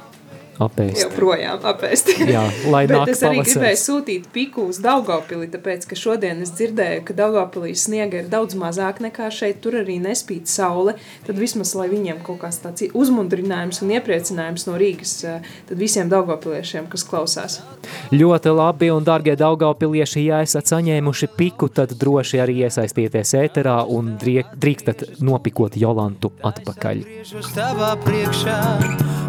apēst. 0.61 1.01
Joprojām 1.03 1.65
apēst. 1.71 2.11
Jā, 2.29 2.43
lai 2.69 2.83
Bet 2.89 2.95
nāk 2.97 3.11
es 3.13 3.23
arī 3.23 3.39
pavasaris. 3.39 3.55
gribēju 3.55 3.79
sūtīt 3.83 4.29
piku 4.35 4.67
uz 4.69 4.81
Daugavpili, 4.83 5.49
tāpēc, 5.53 5.87
ka 5.89 5.97
šodien 5.99 6.43
es 6.45 6.53
dzirdēju, 6.57 7.03
ka 7.07 7.15
Daugavpilī 7.17 7.73
sniega 7.77 8.21
ir 8.23 8.29
daudz 8.31 8.57
mazāk 8.59 9.01
nekā 9.03 9.29
šeit, 9.33 9.61
tur 9.63 9.79
arī 9.81 9.99
nespīd 10.03 10.49
saule, 10.51 10.95
tad 11.27 11.39
vismaz, 11.39 11.73
lai 11.79 11.89
viņiem 11.91 12.21
kaut 12.25 12.41
kāds 12.43 12.61
tāds 12.63 12.89
uzmundrinājums 12.93 13.81
un 13.85 13.93
iepriecinājums 13.97 14.67
no 14.69 14.77
Rīgas, 14.79 15.15
eh, 15.27 15.47
tad 15.69 15.79
visiem 15.79 16.11
Daugavpiliešiem, 16.11 16.89
kas 16.91 17.05
klausās. 17.07 17.59
Ļoti 18.13 18.55
labi, 18.55 18.91
un, 18.93 19.03
darbie 19.07 19.35
Daugavpilieši, 19.39 20.25
ja 20.27 20.41
esat 20.45 20.71
saņēmuši 20.71 21.31
piku, 21.37 21.69
tad 21.71 21.95
droši 21.99 22.41
arī 22.43 22.63
iesaistieties 22.67 23.35
ēterā 23.39 23.79
un 23.87 24.15
drīkstat 24.19 25.21
nopikot 25.23 25.77
Jolantu 25.79 26.31
atpakaļ. 26.43 27.03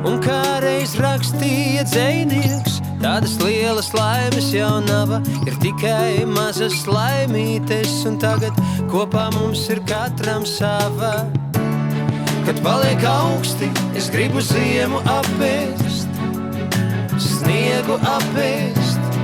Un 0.00 0.16
kā 0.24 0.40
reiz 0.64 0.94
rakstīja 1.20 1.82
dzēnieks, 1.84 2.78
tādas 3.02 3.34
lielas 3.42 3.90
laimes 3.92 4.46
jau 4.54 4.78
nav, 4.86 5.10
ir 5.44 5.56
tikai 5.60 6.24
mazas 6.24 6.86
laimītes, 6.88 8.06
un 8.08 8.16
tagad 8.16 8.56
kopā 8.88 9.26
mums 9.34 9.66
ir 9.68 9.82
katram 9.84 10.46
sava. 10.48 11.26
Kad 12.46 12.62
paliek 12.64 13.04
augsti, 13.04 13.68
es 13.92 14.08
gribu 14.08 14.40
ziemu 14.40 15.02
apēst, 15.12 16.08
sniegu 17.20 17.98
apēst, 18.00 19.20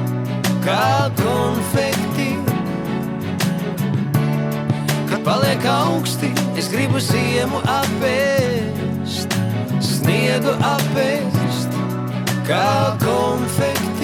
kā 0.67 1.09
konfekti. 1.23 2.35
Kad 5.09 5.25
paliek 5.25 5.65
augsti, 5.65 6.29
es 6.61 6.69
gribu 6.69 7.01
ziemu 7.01 7.65
apēst, 7.79 9.41
sniegu 9.81 10.53
apēst, 10.61 11.36
kā 12.47 12.97
konfekti. 13.03 13.96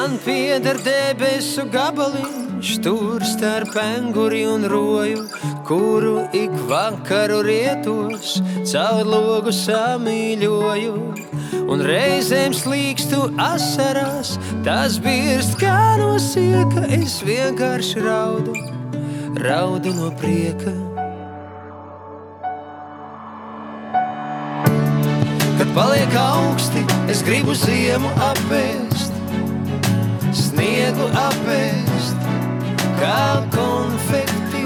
Man 0.00 0.14
pieder 0.24 0.78
debesu 0.80 1.66
gabaliņš, 1.68 2.68
tur 2.80 3.20
starp 3.20 3.74
anguri 3.76 4.46
un 4.48 4.62
roju, 4.72 5.26
kuru 5.68 6.22
ik 6.32 6.54
vakaru 6.70 7.42
rietos, 7.44 8.38
caur 8.70 9.04
logu 9.04 9.52
samīļoju. 9.52 10.94
Un 11.68 11.84
reizēm 11.84 12.56
slīkstu 12.56 13.26
asarās, 13.44 14.38
tas 14.64 14.96
birst 15.04 15.60
kā 15.60 15.98
no 16.00 16.14
sieka, 16.16 16.86
es 16.96 17.18
vienkārši 17.20 18.00
raudu, 18.06 18.56
raudu 19.44 19.92
no 20.00 20.08
prieka. 20.22 20.72
Kad 25.60 25.76
paliek 25.76 26.18
augsti, 26.24 26.88
es 27.12 27.20
gribu 27.28 27.52
ziemu 27.68 28.16
apēst 28.32 29.09
sniegu 30.90 31.06
apēst, 31.14 32.22
kā 32.98 33.18
konfekti. 33.54 34.64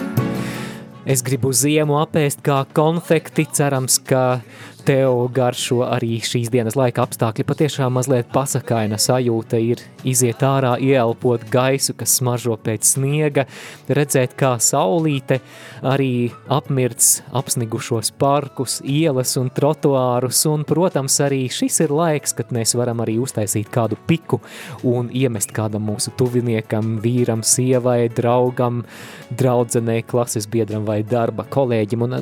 Es 1.05 1.21
gribu 1.21 1.51
ziemu 1.53 1.99
apēst 2.01 2.41
kā 2.45 2.63
konfekti, 2.73 3.45
cerams, 3.53 3.99
ka 4.01 4.41
tev 4.85 5.29
garšo 5.35 5.81
arī 5.87 6.19
šīs 6.25 6.51
dienas 6.53 6.77
laika 6.79 7.05
apstākļi. 7.07 7.47
Patiešām 7.49 7.95
mazliet 7.97 8.29
pasakaina 8.33 8.99
sajūta 9.01 9.59
ir 9.63 9.81
iziet 10.07 10.43
ārā, 10.45 10.75
ieelpot 10.83 11.47
gaisu, 11.53 11.95
kas 11.99 12.19
smaržo 12.19 12.57
pēc 12.61 12.95
sniega, 12.95 13.47
redzēt, 13.89 14.37
kā 14.39 14.55
saulīte 14.61 15.41
arī 15.85 16.31
apmirts 16.53 17.23
apsnigušos 17.35 18.13
parkus, 18.21 18.79
ielas 18.85 19.35
un 19.41 19.51
trotuārus, 19.55 20.45
un, 20.51 20.67
protams, 20.69 21.19
arī 21.25 21.45
šis 21.53 21.81
ir 21.87 21.95
laiks, 21.95 22.37
kad 22.37 22.53
mēs 22.55 22.77
varam 22.79 23.03
arī 23.05 23.17
uztaisīt 23.25 23.73
kādu 23.75 23.99
piku 24.09 24.43
un 24.85 25.11
iemest 25.13 25.55
kādam 25.57 25.89
mūsu 25.89 26.13
tuviniekam, 26.21 26.99
vīram, 27.05 27.45
sievai, 27.47 28.07
draugam, 28.13 28.85
draudzenei, 29.33 30.03
klases 30.07 30.49
biedram 30.51 30.87
vai 30.89 31.03
darba 31.09 31.49
kolēģim, 31.49 32.09
un 32.09 32.19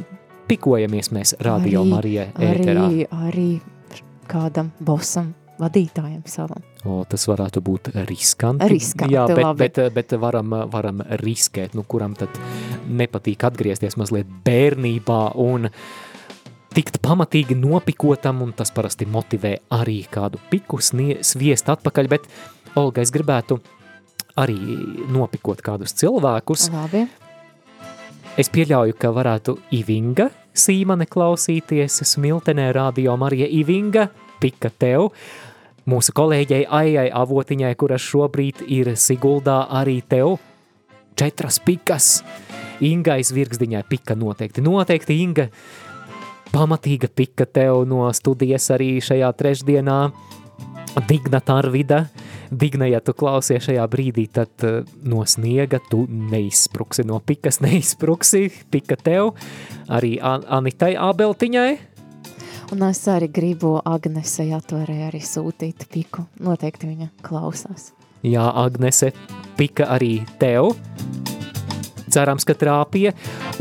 pikojamies 0.52 1.12
mēs 1.14 1.36
Radio 1.40 1.84
Marija 1.88 2.26
ēterā. 2.36 2.84
Arī, 2.88 3.06
arī 3.08 3.48
kādam 4.28 4.72
bosam, 4.84 5.32
vadītājam 5.60 6.22
savam. 6.28 6.62
O, 6.88 7.02
tas 7.08 7.24
varētu 7.30 7.62
būt 7.64 7.92
riskanti. 8.08 8.68
Riskanti, 8.72 9.14
Jā, 9.14 9.26
bet, 9.30 9.44
labi. 9.46 9.64
bet, 9.64 9.82
bet 9.94 10.14
varam, 10.20 10.56
varam 10.72 11.02
riskēt, 11.22 11.76
nu, 11.78 11.86
kuram 11.88 12.16
tad 12.18 12.36
nepatīk 12.88 13.46
atgriezties 13.48 13.96
mazliet 14.00 14.30
bērnībā 14.44 15.20
un 15.40 15.70
tikt 16.74 16.98
pamatīgi 17.04 17.56
nopikotam, 17.60 18.42
un 18.44 18.52
tas 18.56 18.72
parasti 18.74 19.06
motivē 19.06 19.54
arī 19.78 20.02
kādu 20.10 20.40
piku 20.50 20.80
sviest 20.82 21.72
atpakaļ, 21.72 22.10
bet, 22.12 22.28
Olga, 22.80 23.04
es 23.04 23.12
gribētu 23.14 23.60
arī 24.40 24.56
nopikot 25.12 25.60
kādus 25.64 25.92
cilvēkus. 26.00 26.70
Labi. 26.72 27.04
Es 28.40 28.48
pieļauju, 28.48 28.96
ka 28.96 29.10
varētu 29.12 29.58
Ivinga 29.76 30.30
Sīmane 30.52 31.06
klausīties 31.08 32.02
Smiltenē 32.04 32.66
radio 32.76 33.14
Marija 33.16 33.46
Ivinga, 33.48 34.10
pika 34.36 34.68
tev. 34.68 35.06
Mūsu 35.88 36.12
kolēģei 36.12 36.66
Aijai 36.68 37.06
Avotiņai, 37.08 37.70
kuras 37.80 38.04
šobrīd 38.04 38.60
ir 38.68 38.90
Siguldā 39.00 39.62
arī 39.72 40.02
tev, 40.04 40.36
četras 41.16 41.56
pikas. 41.64 42.18
Ingais 42.84 43.32
Virgsdiņai 43.32 43.80
pika 43.88 44.12
noteikti. 44.18 44.60
Noteikti 44.60 45.16
Inga 45.24 45.48
pamatīga 46.52 47.08
pika 47.08 47.48
tev 47.48 47.86
no 47.88 48.04
studijas 48.12 48.68
arī 48.76 48.98
šajā 49.00 49.32
trešdienā. 49.38 49.98
Digna 51.08 51.40
Tarvida, 51.40 52.04
Digna, 52.52 52.84
ja 52.90 53.00
tu 53.00 53.14
klausies 53.16 53.64
šajā 53.64 53.84
brīdī, 53.88 54.26
tad 54.28 54.66
uh, 54.66 54.82
no 55.08 55.22
sniega 55.24 55.80
tu 55.88 56.04
neizspruksi, 56.08 57.06
no 57.08 57.20
pikas 57.24 57.60
neizspruksi, 57.64 58.50
pika 58.72 58.98
tev, 59.00 59.32
arī 59.88 60.18
An 60.20 60.44
Anitai 60.60 60.92
Ābeltiņai. 61.00 61.70
Un 62.72 62.84
es 62.88 63.02
arī 63.08 63.28
gribu 63.32 63.74
Agnesei 63.84 64.52
atvarē 64.56 65.08
arī 65.10 65.20
sūtīt 65.24 65.88
piku. 65.92 66.24
Noteikti 66.40 66.88
viņa 66.88 67.10
klausās. 67.24 67.90
Jā, 68.24 68.46
Agnese, 68.62 69.10
pika 69.58 69.88
arī 69.92 70.22
tev. 70.40 70.72
Cerams, 72.12 72.44
ka 72.48 72.56
trāpīja, 72.56 73.12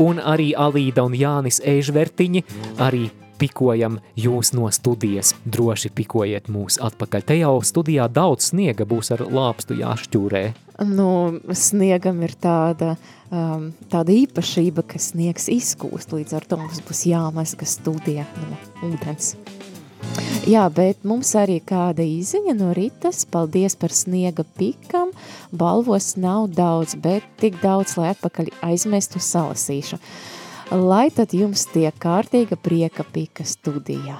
un 0.04 0.20
arī 0.20 0.52
Alīda 0.52 1.04
un 1.08 1.16
Jānis 1.16 1.60
Eižvertiņi 1.64 2.44
arī 2.84 3.08
pikojam 3.42 3.98
jūs 4.18 4.52
no 4.56 4.70
studijas. 4.72 5.34
Droši 5.44 5.90
pikojiet 5.96 6.50
mūs 6.52 6.78
atpakaļ. 6.82 7.26
Te 7.26 7.38
jau 7.40 7.56
studijā 7.66 8.08
daudz 8.12 8.52
sniega 8.52 8.86
būs 8.88 9.12
ar 9.14 9.24
lāpstu 9.26 9.78
jāšķūrē. 9.80 10.44
Nu, 10.88 11.08
sniegam 11.54 12.22
ir 12.26 12.32
tāda, 12.42 12.94
um, 13.30 13.70
tāda 13.92 14.14
īpašība, 14.14 14.86
ka 14.88 15.02
sniegs 15.02 15.50
izkūst, 15.52 16.14
līdz 16.16 16.38
ar 16.38 16.48
to 16.48 16.58
mums 16.62 16.80
būs 16.86 17.04
jāmazga 17.10 17.68
studija 17.68 18.26
no 18.40 18.62
ūdens. 18.88 19.34
Jā, 20.42 20.64
bet 20.74 21.04
mums 21.06 21.30
arī 21.38 21.60
kāda 21.62 22.02
izziņa 22.02 22.56
no 22.58 22.72
Ritas. 22.74 23.22
Paldies 23.30 23.76
par 23.78 23.94
sniega 23.94 24.42
pikam. 24.58 25.12
Balvos 25.54 26.16
nav 26.18 26.48
daudz, 26.56 26.96
bet 26.98 27.26
tik 27.38 27.60
daudz, 27.62 27.94
lai 28.00 28.10
atpakaļ 28.10 28.50
aizmestu 28.66 29.22
salasīšu. 29.22 30.00
Lai 30.70 31.08
tad 31.14 31.34
jums 31.36 31.66
tiek 31.72 31.96
kārtīga 32.00 32.56
prieka 32.60 33.04
pika 33.04 33.44
studijā. 33.48 34.18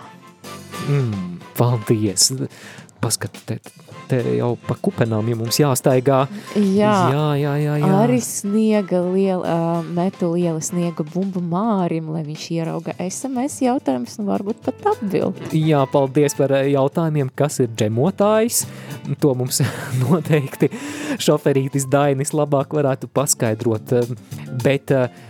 Mm, 0.89 1.39
paldies! 1.57 2.33
Paskat, 3.03 3.39
te, 3.47 4.21
jau 4.37 4.53
pa 4.67 4.77
kupenām, 4.79 5.27
ja 5.31 5.37
mums 5.39 5.59
jāstaigā. 5.61 6.21
Jā, 6.55 6.93
jā, 7.13 7.25
jā, 7.41 7.55
jā, 7.63 7.77
jā. 7.83 7.91
arī 8.03 8.19
sniega 8.23 9.01
liela, 9.07 9.43
uh, 9.43 9.89
metu 9.97 10.33
liela 10.35 10.61
sniega 10.63 11.05
bumbu 11.07 11.43
mārim, 11.43 12.13
lai 12.15 12.23
viņš 12.27 12.45
ierauga 12.55 12.95
SMS 13.03 13.63
jautājumus 13.65 14.19
un 14.21 14.31
varbūt 14.31 14.63
pat 14.67 14.87
atbild. 14.95 15.41
Jā, 15.57 15.83
paldies 15.91 16.37
par 16.39 16.55
jautājumiem, 16.61 17.33
kas 17.35 17.59
ir 17.65 17.73
džemotājs. 17.75 18.65
To 19.23 19.35
mums 19.39 19.63
noteikti 20.05 20.71
šoferītis 21.23 21.89
Dainis 21.91 22.35
labāk 22.37 22.77
varētu 22.79 23.11
paskaidrot. 23.11 23.97
Bet 24.63 24.95
eh, 24.95 25.23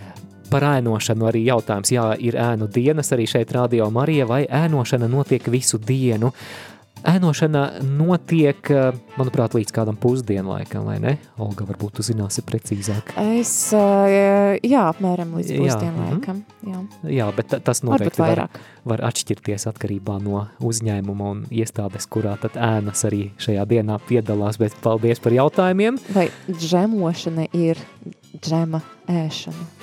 par 0.53 0.67
ēnošanu 0.75 1.29
arī 1.31 1.45
jautājums. 1.47 1.93
Jā, 1.95 2.11
ir 2.21 2.37
ēnu 2.37 2.69
dienas 2.73 3.09
arī 3.15 3.25
šeit 3.29 3.51
Radio 3.57 3.89
Marija, 3.93 4.27
vai 4.29 4.43
ēnošana 4.45 5.09
notiek 5.09 5.49
visu 5.53 5.79
dienu? 5.81 6.29
Ēnošana 7.03 7.81
notiek, 7.83 8.69
eh, 8.71 8.93
manuprāt, 9.19 9.51
līdz 9.57 9.73
kādam 9.75 9.97
pusdienlaikam, 9.99 10.85
vai 10.87 10.99
ne? 11.03 11.17
Olga, 11.41 11.65
varbūt 11.67 11.97
tu 11.97 12.05
zināsi 12.05 12.39
precīzāk. 12.47 13.11
Es, 13.19 13.73
uh, 13.75 14.55
jā, 14.63 14.85
apmēram 14.93 15.33
līdz 15.35 15.51
Jā, 15.51 15.59
pusdienlaikam. 15.59 16.39
Jā. 16.63 16.79
Jā, 17.11 17.27
bet 17.35 17.49
ta- 17.51 17.59
tas 17.59 17.81
noteikti 17.83 18.23
var, 18.23 18.47
var 18.85 19.03
atšķirties 19.09 19.67
atkarībā 19.73 20.21
no 20.23 20.47
uzņēmuma 20.61 21.31
un 21.33 21.45
iestādes, 21.51 22.07
kurā 22.07 22.39
tad 22.39 22.55
ēnas 22.55 23.03
arī 23.03 23.31
šajā 23.35 23.67
dienā 23.67 23.99
piedalās. 24.07 24.57
Bet 24.57 24.71
paldies 24.81 25.19
par 25.19 25.33
jautājumiem. 25.33 25.99
Vai 26.13 26.29
džemošana 26.47 27.49
ir 27.51 27.83
džema 28.39 28.79
ēšana? 29.09 29.82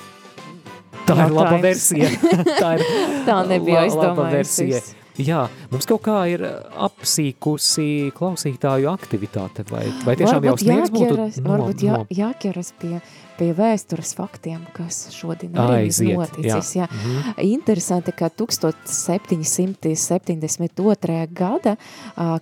Tā 1.11 1.27
ir 1.27 1.37
laba 1.37 1.59
versija. 1.63 2.09
Tā, 2.61 2.69
ir 2.77 2.81
Tā 3.27 3.37
nebija 3.51 3.85
aizdomājusies. 3.85 4.39
versija. 4.39 4.81
Jā, 5.19 5.49
mums 5.71 5.85
kaut 5.89 6.01
kā 6.05 6.27
ir 6.31 6.41
apsīkusi 6.81 8.11
klausītāju 8.15 8.87
aktivitāte, 8.93 9.63
vai, 9.69 9.83
vai 10.05 10.15
tiešām 10.19 10.43
jau 10.47 10.53
Varbūt 10.55 10.63
sniegs 10.63 10.89
būtu 10.93 11.03
jāķeras, 11.03 11.35
no, 11.43 11.49
varbūt 11.51 11.79
jā, 11.83 11.93
no, 11.97 12.01
jāķeras 12.15 12.69
pie, 12.79 12.95
pie 13.35 13.49
vēstures 13.57 14.11
faktiem, 14.15 14.61
kas 14.75 14.95
šodien 15.11 15.51
arī 15.59 15.89
Aiziet, 15.89 16.15
noticis. 16.15 16.75
Jā. 16.79 16.85
jā. 16.85 16.87
Mhm. 16.95 17.15
Interesanti, 17.51 18.11
ka 18.15 18.27
1772. 18.31 21.27
gada 21.35 21.75
ā, 21.75 21.77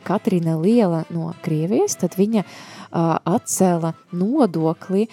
Katrīna 0.05 0.53
Liela 0.61 1.09
no 1.09 1.33
Krievijas, 1.41 1.97
tad 1.99 2.15
viņa 2.21 2.41
atcēla 3.29 3.93
nodokli, 4.17 5.05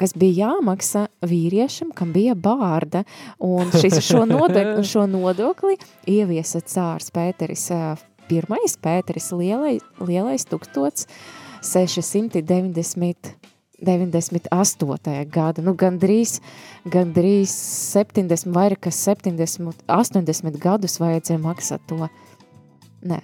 kas 0.00 0.12
bija 0.18 0.48
jāmaksā 0.48 1.02
vīriešam, 1.26 1.88
kam 1.96 2.12
bija 2.14 2.34
bārda, 2.34 3.04
un 3.38 3.70
šis, 3.74 4.00
šo, 4.04 4.24
nodokli, 4.28 4.84
šo 4.92 5.06
nodokli 5.10 5.74
ieviesa 6.10 6.60
cārs 6.60 7.10
Pēteris 7.14 7.70
pirmais, 8.28 8.76
Pēteris 8.82 9.32
lielais, 9.36 9.82
lielais 10.00 10.44
1690 10.50 13.34
98. 13.84 15.30
gada, 15.30 15.62
nu 15.64 15.74
gandrīz, 15.76 16.40
gandrīz 16.90 17.52
70, 17.92 18.52
vairāk 18.54 18.86
kā 18.86 18.92
70, 18.94 19.84
80 19.90 20.58
gadus 20.62 21.00
vajadzēja 21.02 21.40
maksāt 21.42 21.80
to. 21.90 22.08
Nē, 23.04 23.18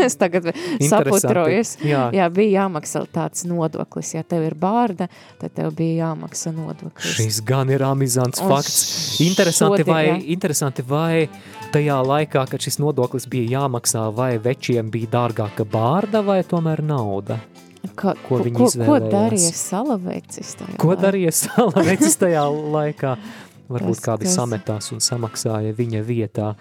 es 0.00 0.14
tagad 0.22 0.46
saputrojos. 0.80 1.74
Jā. 1.84 2.06
jā, 2.16 2.26
bija 2.32 2.62
jāmaksā 2.62 3.02
tāds 3.12 3.44
nodoklis. 3.44 4.14
Ja 4.16 4.22
tev 4.24 4.46
ir 4.46 4.54
bārda, 4.56 5.08
tad 5.40 5.52
tev 5.56 5.74
bija 5.76 6.06
jāmaksā 6.06 6.52
nodoklis. 6.56 7.10
Šis 7.18 7.42
gan 7.44 7.68
ir 7.74 7.84
amizants 7.84 8.40
Un 8.40 8.48
fakts. 8.54 8.78
Interesanti 9.20 9.82
šodien, 9.84 9.92
vai, 9.92 10.02
jā. 10.08 10.16
interesanti, 10.36 10.84
vai 10.88 11.26
tajā 11.74 11.98
laikā, 12.08 12.46
kad 12.54 12.64
šis 12.64 12.80
nodoklis 12.80 13.28
bija 13.28 13.58
jāmaksā, 13.60 14.06
vai 14.16 14.38
večiem 14.40 14.88
bija 14.92 15.12
dārgāka 15.18 15.68
bārda 15.68 16.24
vai 16.24 16.40
tomēr 16.48 16.80
nauda? 16.84 17.36
Ka, 17.98 18.14
ko 18.24 18.38
viņi 18.40 18.56
ko, 18.56 18.64
ko 18.64 18.70
izvēlējās? 18.70 19.12
darīja 19.12 19.52
salavecis 19.58 20.52
tajā 20.60 20.76
Ko 20.80 20.92
laikā? 20.94 21.02
darīja 21.02 21.32
Salavecis 21.36 22.16
tajā 22.20 22.44
laikā? 22.48 23.16
Varbūt 23.72 23.96
Tas- 23.98 24.04
kādi 24.04 24.26
tas- 24.28 24.36
sametās 24.38 24.88
un 24.94 25.00
samaksāja 25.04 25.72
viņa 25.76 26.00
vietā. 26.04 26.52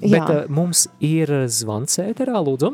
Jā. 0.00 0.12
Bet 0.14 0.30
uh, 0.32 0.44
mums 0.52 0.86
ir 1.04 1.32
zvans 1.52 1.98
ēterā, 2.02 2.40
lūdzu. 2.40 2.72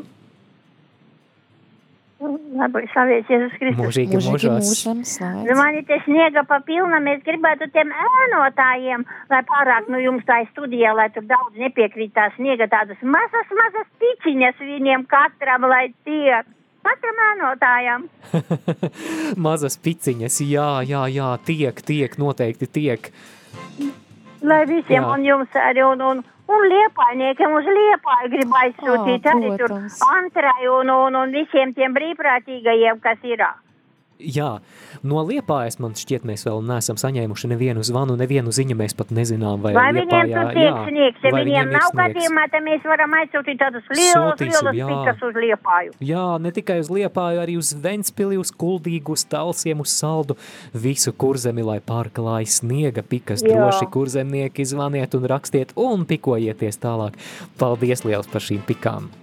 Labi, 2.17 2.81
slavēts 2.89 3.29
Jēzus 3.29 3.55
Kristus. 3.59 3.77
Mūžīgi 3.77 4.17
Mūžīgi 4.17 4.49
mūžam 4.49 5.01
Nu, 5.03 5.05
slēdz. 5.05 5.51
man 5.59 5.75
ir 5.77 5.83
te 5.85 5.99
sniega 6.01 6.41
papilna, 6.49 6.97
mēs 7.03 7.21
gribētu 7.27 7.67
tiem 7.75 7.91
ēnotājiem, 7.93 9.03
lai 9.29 9.41
pārāk, 9.45 9.91
nu, 9.93 9.99
jums 10.01 10.25
tā 10.25 10.39
ir 10.41 10.49
studijā, 10.49 10.95
lai 10.97 11.11
tur 11.13 11.27
daudz 11.29 11.59
nepiekrīt 11.61 12.15
tā 12.17 12.31
sniega 12.33 12.65
tādas 12.71 12.97
mazas, 13.05 13.51
mazas 13.59 13.85
pičiņas 14.01 14.63
viņiem 14.63 15.05
katram, 15.11 15.67
lai 15.69 15.91
tiek. 16.07 16.49
Katram 16.87 17.17
ēnotājam. 17.33 18.03
Mazas 19.45 19.75
piciņas, 19.83 20.37
jā, 20.47 20.69
jā, 20.87 21.01
jā, 21.11 21.31
tiek, 21.43 21.81
tiek, 21.83 22.13
noteikti 22.21 22.69
tiek. 22.71 23.09
Lai 24.47 24.61
visiem 24.69 25.01
Jā. 25.03 25.09
un 25.11 25.25
jums 25.25 25.57
arī 25.59 25.83
un, 25.83 26.03
un, 26.07 26.21
un 26.47 26.67
liepainiekiem 26.71 27.55
uz 27.59 27.69
liepāju 27.77 28.31
grib 28.33 28.57
aizsūtīt 28.61 29.25
Ā, 29.27 29.33
arī 29.33 29.53
tur 29.53 29.63
protams. 29.65 30.01
Antrai 30.15 30.67
un, 30.71 30.91
un, 30.93 31.17
un 31.21 31.35
visiem 31.35 31.73
tiem 31.77 31.95
brīvprātīgajiem, 31.97 33.01
kas 33.03 33.25
ir. 33.27 33.43
Jā, 34.17 34.49
no 35.05 35.21
Liepājas 35.21 35.75
man 35.77 35.93
šķiet, 35.97 36.23
mēs 36.25 36.41
vēl 36.47 36.63
neesam 36.65 36.97
saņēmuši 36.97 37.49
nevienu 37.51 37.83
zvanu, 37.85 38.15
nevienu 38.17 38.49
ziņu. 38.55 38.77
Mēs 38.79 38.95
pat 38.97 39.11
nezinām, 39.13 39.61
vai, 39.61 39.75
Vai 39.77 39.91
viņiem 39.93 40.31
Liepājā, 40.31 40.45
tur 40.47 40.57
tiek 40.57 40.79
sniegs, 40.87 41.27
ja 41.27 41.31
viņiem 41.35 41.69
nav 41.75 41.91
gadījumā, 41.99 42.45
tad 42.53 42.65
mēs 42.65 42.87
varam 42.89 43.13
aizsūtīt 43.19 43.61
tādus 43.61 43.91
lielus, 43.93 44.41
lielus 44.41 44.79
pikas 44.79 45.21
uz 45.27 45.37
liepāju. 45.43 45.93
Jā, 46.09 46.25
ne 46.41 46.53
tikai 46.55 46.79
uz 46.81 46.89
Liepāju, 46.93 47.43
arī 47.43 47.59
uz 47.61 47.71
Ventspili, 47.77 48.39
uz 48.41 48.49
Kuldīgu, 48.49 49.13
uz 49.13 49.27
Talsiem, 49.29 49.85
uz 49.85 49.93
Saldu, 49.93 50.39
visu 50.73 51.13
kurzemi, 51.13 51.65
lai 51.67 51.77
pārklāj 51.77 52.49
sniega 52.57 53.05
pikas 53.05 53.45
Jā. 53.45 53.53
droši 53.53 53.85
kurzemnieki, 53.93 54.65
zvaniet 54.65 55.13
un 55.19 55.29
rakstiet 55.29 55.77
un 55.77 56.09
pikojieties 56.09 56.81
tālāk. 56.81 57.21
Paldies 57.61 58.05
liels 58.07 58.33
par 58.33 58.45
šīm 58.49 58.65
pikām! 58.65 59.13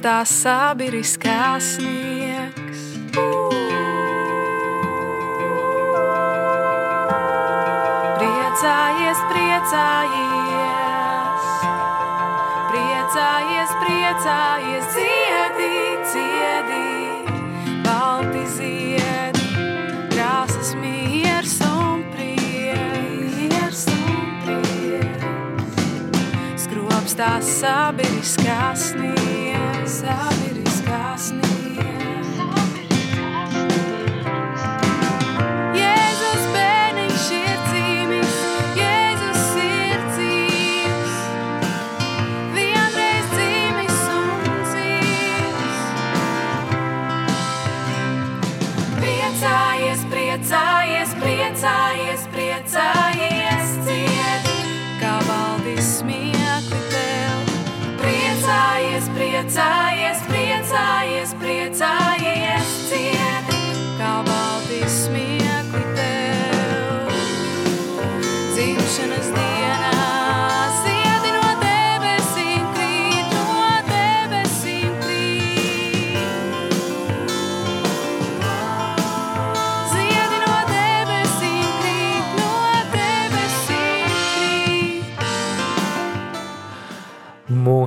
Skropstās 0.00 0.30
sabiriskās 0.32 1.66
sniegs. 1.76 2.19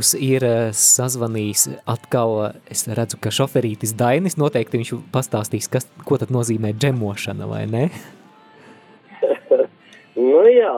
Mūs 0.04 0.18
ir 0.20 0.44
eh, 0.44 0.74
sazvanījis 0.76 1.62
atkal, 1.88 2.34
eh, 2.44 2.56
es 2.76 2.82
redzu, 2.92 3.16
ka 3.24 3.32
šoferītis 3.32 3.94
Dainis 3.96 4.36
noteikti 4.36 4.82
viņš 4.82 4.90
pastāstīs, 5.14 5.70
kas, 5.72 5.88
ko 6.04 6.18
tad 6.20 6.34
nozīmē 6.36 6.74
džemošana, 6.76 7.48
vai 7.48 7.62
ne? 7.72 7.84
Nu 10.20 10.42
jā, 10.52 10.74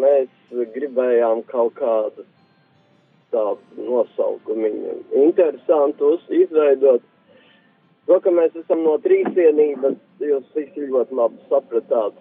mēs 0.00 0.56
gribējām 0.72 1.44
kaut 1.52 1.76
kādu 1.76 2.24
tādu 3.28 3.84
nosaukumu 3.90 4.72
interesantu 5.26 6.14
uz- 6.16 6.32
izveidot. 6.32 7.04
To, 8.08 8.20
ka 8.24 8.32
mēs 8.32 8.56
esam 8.56 8.86
no 8.88 8.96
trīsienības, 9.04 10.00
jūs 10.24 10.48
visi 10.56 10.88
ļoti 10.88 11.20
labi 11.20 11.44
sapratāt. 11.52 12.16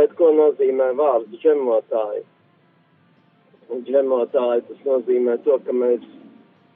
Bet 0.00 0.16
ko 0.16 0.32
nozīmē 0.40 0.94
vārds 0.96 1.44
džemotāji? 1.44 2.24
Džemotāji 3.86 4.66
tas 4.68 4.84
nozīmē 4.86 5.38
to, 5.46 5.58
ka 5.66 5.72
mēs 5.72 6.04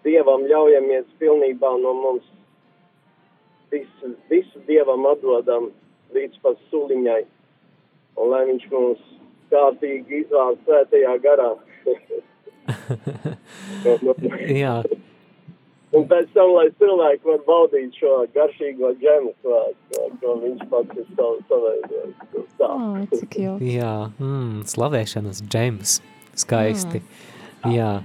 Dievam 0.06 0.44
ļaujamies 0.46 1.06
pilnībā 1.18 1.72
no 1.82 1.92
mums 1.98 2.26
visu, 3.72 4.12
visu 4.30 4.62
Dievam 4.68 5.06
atdodam 5.10 5.72
līdz 6.14 6.38
pat 6.44 6.60
suliņai 6.70 7.24
un 8.16 8.32
lai 8.32 8.44
viņš 8.50 8.64
mums 8.72 9.02
kārtīgi 9.52 10.22
izvāc 10.22 10.56
svētajā 10.66 11.14
garā. 11.24 11.50
Jā, 14.56 14.76
un 15.94 16.02
pēc 16.10 16.26
tam, 16.34 16.48
lai 16.56 16.66
cilvēki 16.80 17.24
var 17.28 17.40
baudīt 17.46 17.90
šo 18.00 18.12
garšīgo 18.34 18.88
džemu, 19.00 19.30
ko, 19.44 19.54
ko, 20.22 20.28
viņš 20.42 20.60
pats 20.72 20.94
ir 20.98 21.06
sav, 21.12 21.32
saveidojis. 21.50 22.16
Tā. 22.58 22.70
Ā, 22.72 22.74
cik 23.12 23.32
jau. 23.44 23.56
jā 23.62 23.94
mm, 24.16 24.54
slavēšanas 24.72 25.38
džems, 25.46 25.90
skaisti. 26.36 27.02
Jā. 27.72 28.00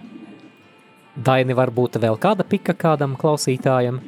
Daini, 1.11 1.55
varbūt 1.57 1.99
vēl 1.99 2.15
kāda 2.21 2.45
pika 2.47 2.73
kādam 2.77 3.17
klausītājam? 3.19 3.99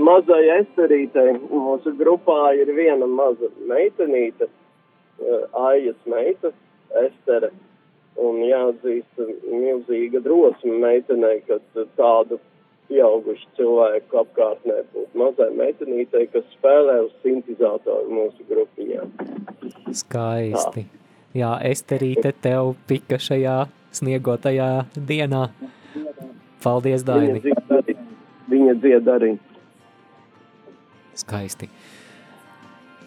Mazai 0.00 0.46
esterītei 0.54 1.34
mūsu 1.50 1.92
grupā 1.98 2.54
ir 2.56 2.72
viena 2.72 3.06
maza 3.06 3.50
meitenīte, 3.68 4.48
eh, 4.48 5.42
Aijas 5.52 5.98
meita, 6.06 6.52
Estere. 7.04 7.50
Un 8.16 8.40
jāatzīst 8.42 9.20
milzīga 9.46 10.20
drosme 10.24 10.80
meitenei, 10.82 11.42
kad 11.46 11.62
tādu 11.96 12.40
pieaugušu 12.90 13.46
cilvēku 13.58 14.18
apkārtnē 14.24 14.80
būtu 14.94 15.20
mazai 15.20 15.50
meitenītei, 15.54 16.26
kas 16.32 16.48
spēlē 16.56 16.96
uz 17.06 17.12
sintizatoru 17.22 18.10
mūsu 18.10 18.46
grupiņā. 18.50 19.04
Skaisti. 20.02 20.86
Jā, 21.36 21.52
Esterīte, 21.62 22.32
tev 22.42 22.74
pika 22.90 23.20
šajā 23.22 23.68
sniegotajā 23.94 24.70
dienā. 24.96 25.44
Paldies, 26.60 27.04
Daini. 27.06 27.54
Viņa 28.50 28.74
dzied 28.82 29.08
arī. 29.08 29.30
Skaisti. 31.14 31.70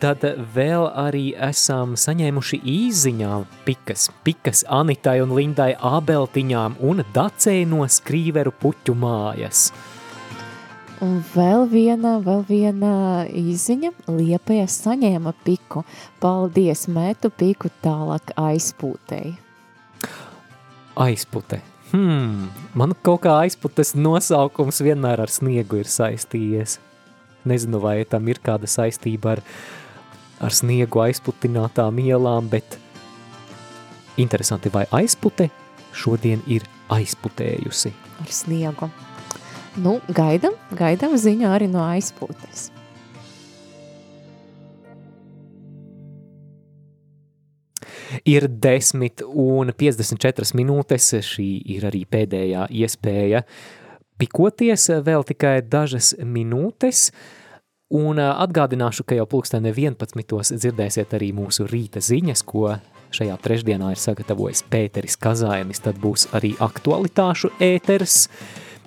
Tad 0.04 0.24
vēl 0.56 0.90
arī 1.00 1.30
esam 1.48 1.94
saņēmuši 2.00 2.58
īziņā 2.68 3.36
pikas, 3.68 4.10
pikas 4.26 4.64
Anitai 4.68 5.22
un 5.24 5.32
Lindai 5.36 5.70
Ābeltiņām 5.80 6.76
un 6.84 7.04
Dacei 7.16 7.64
no 7.68 7.86
Skrīveru 7.88 8.52
puķu 8.60 8.96
mājas. 9.00 9.70
Un 11.04 11.18
vēl 11.34 11.66
viena, 11.68 12.14
vēl 12.24 12.46
viena 12.48 12.94
īziņa. 13.28 13.92
Liepāja 14.08 14.70
saņēma 14.72 15.34
piku. 15.44 15.84
Paldies, 16.24 16.86
metu 16.88 17.28
piku 17.34 17.72
tālāk 17.84 18.32
aizpūtēji. 18.40 19.34
Aizpute. 21.04 21.60
Hmm, 21.92 22.48
man 22.78 22.96
kaut 23.06 23.26
kā 23.26 23.36
aizputes 23.44 23.94
nosaukums 23.98 24.80
vienmēr 24.86 25.26
ar 25.26 25.34
sniegu 25.34 25.82
ir 25.82 25.92
saistījies. 25.92 26.80
Nezinu, 27.50 27.84
vai 27.84 28.00
tam 28.08 28.30
ir 28.32 28.40
kāda 28.40 28.70
saistība 28.72 29.36
ar, 29.36 29.44
ar 30.40 30.56
sniegu 30.56 31.04
aizputinātām 31.04 32.00
ielām, 32.00 32.48
bet 32.50 32.80
interesanti, 34.16 34.72
vai 34.72 34.88
aizpute 35.04 35.52
šodien 35.92 36.46
ir 36.48 36.64
aizputējusi. 36.94 37.92
Ar 38.24 38.32
sniegu. 38.32 38.94
Nu, 39.82 39.98
gaidam, 40.14 40.54
gaidam 40.78 41.16
ziņu 41.18 41.48
arī 41.50 41.66
no 41.72 41.82
aizpūtes. 41.82 42.68
Ir 48.30 48.46
10 48.46 49.24
un 49.26 49.72
54 49.74 50.54
minūtes, 50.54 51.08
šī 51.26 51.48
ir 51.74 51.88
arī 51.90 52.04
pēdējā 52.06 52.68
iespēja 52.70 53.42
pikoties, 54.22 54.92
vēl 55.04 55.26
tikai 55.26 55.56
dažas 55.66 56.14
minūtes, 56.22 57.08
un 57.94 58.22
atgādināšu, 58.22 59.08
ka 59.10 59.18
jau 59.18 59.26
pulksteni 59.30 59.74
11. 59.74 60.54
dzirdēsiet 60.54 61.18
arī 61.18 61.32
mūsu 61.34 61.66
rīta 61.66 62.04
ziņas, 62.04 62.46
ko 62.46 62.76
šajā 63.14 63.40
trešdienā 63.42 63.92
ir 63.94 64.02
sagatavojis 64.02 64.64
Pēteris 64.70 65.18
Kazājums, 65.22 65.82
tad 65.82 65.98
būs 66.02 66.28
arī 66.38 66.54
aktualitāšu 66.62 67.52
ēters, 67.62 68.28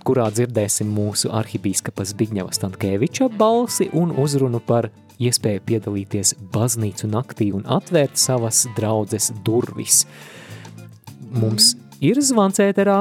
kurā 0.06 0.28
dzirdēsim 0.30 0.90
mūsu 0.94 1.32
arhibīskapas 1.34 2.12
Bigņeva 2.18 2.54
Stankēviča 2.54 3.26
balsi 3.40 3.88
un 3.96 4.12
uzrunu 4.22 4.60
par 4.62 4.90
iespēju 5.22 5.62
piedalīties 5.66 6.34
baznīcu 6.54 7.08
naktī 7.10 7.48
un 7.56 7.64
atvērt 7.78 8.20
savas 8.20 8.64
draudzes 8.76 9.32
durvis. 9.46 10.04
Mums 11.34 11.74
ir 12.04 12.20
zvans 12.22 12.60
ēterā. 12.62 13.00